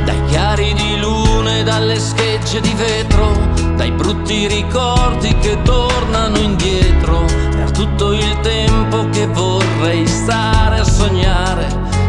dai 0.03 0.25
chiari 0.25 0.73
di 0.73 0.97
luna 0.99 1.57
e 1.57 1.63
dalle 1.63 1.97
schegge 1.97 2.59
di 2.59 2.73
vetro, 2.73 3.31
dai 3.75 3.91
brutti 3.91 4.45
ricordi 4.47 5.33
che 5.37 5.61
tornano 5.61 6.37
indietro, 6.37 7.23
per 7.51 7.71
tutto 7.71 8.11
il 8.11 8.39
tempo 8.41 9.09
che 9.09 9.27
vorrei 9.27 10.05
stare 10.05 10.79
a 10.79 10.83
sognare 10.83 11.67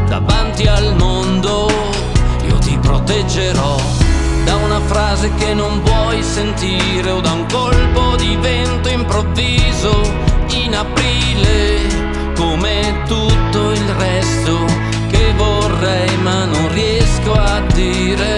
davanti 0.09 0.67
al 0.67 0.97
mondo, 0.97 1.71
io 2.47 2.59
ti 2.59 2.77
proteggerò 2.79 3.77
da 4.45 4.57
una 4.57 4.81
frase 4.81 5.33
che 5.35 5.55
non 5.55 5.81
vuoi 5.83 6.23
sentire 6.23 7.11
o 7.11 7.21
da 7.21 7.33
un 7.33 7.47
colpo 7.47 8.17
di 8.17 8.37
vento 8.41 8.89
improvviso 8.89 10.01
in 10.51 10.75
aprile 10.75 12.35
come 12.35 13.03
tutto 13.07 13.71
il 13.71 13.89
resto 13.97 14.68
vorrei 15.79 16.17
ma 16.19 16.45
non 16.45 16.73
riesco 16.73 17.33
a 17.33 17.61
dire 17.73 18.38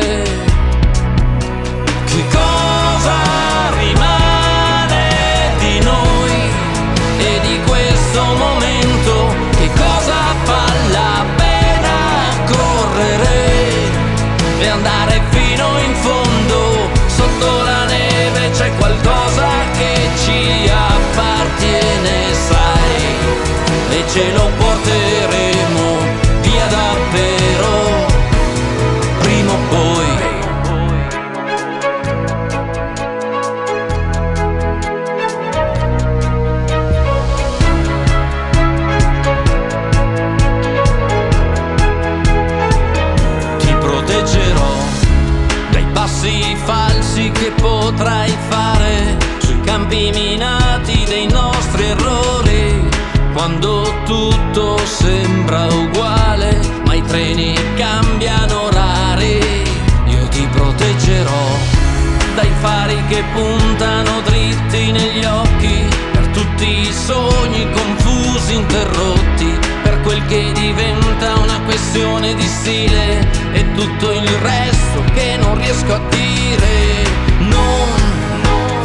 questione 71.71 72.35
di 72.35 72.49
stile 72.49 73.21
e 73.53 73.65
tutto 73.75 74.11
il 74.11 74.29
resto 74.29 75.05
che 75.15 75.37
non 75.41 75.57
riesco 75.57 75.95
a 75.95 76.01
dire, 76.11 77.05
non 77.39 77.87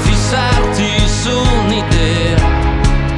fissarti 0.02 1.08
su 1.08 1.36
un'idea 1.65 2.38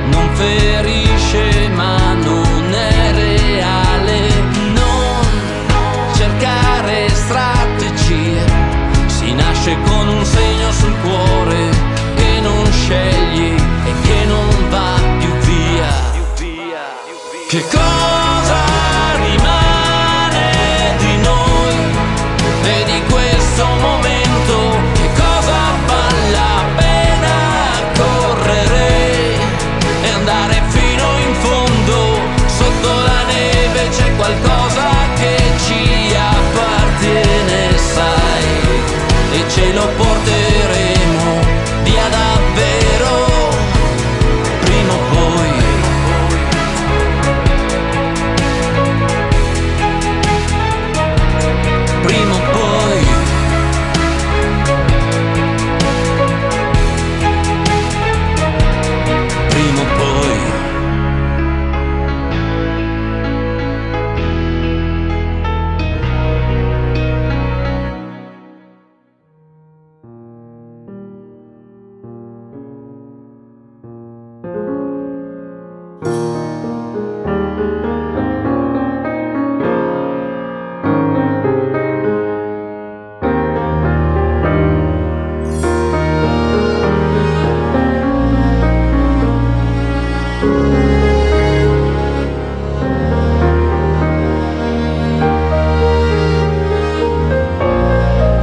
non 0.10 0.30
ferisce 0.36 1.68
ma 1.76 2.14
non 2.14 2.74
è 2.74 3.12
reale, 3.12 4.30
non 4.74 5.26
cercare 6.16 7.10
strategie, 7.10 8.40
si 9.08 9.34
nasce 9.34 9.76
con 9.84 10.08
un 10.08 10.24
segno 10.24 10.72
sul 10.72 10.96
cuore 11.02 11.70
che 12.16 12.40
non 12.40 12.72
scegli 12.72 13.54
e 13.86 13.94
che 14.02 14.26
non 14.28 14.70
va 14.70 14.94
più 15.20 15.32
via. 15.40 16.16
Che 17.50 17.62
cosa 17.70 18.17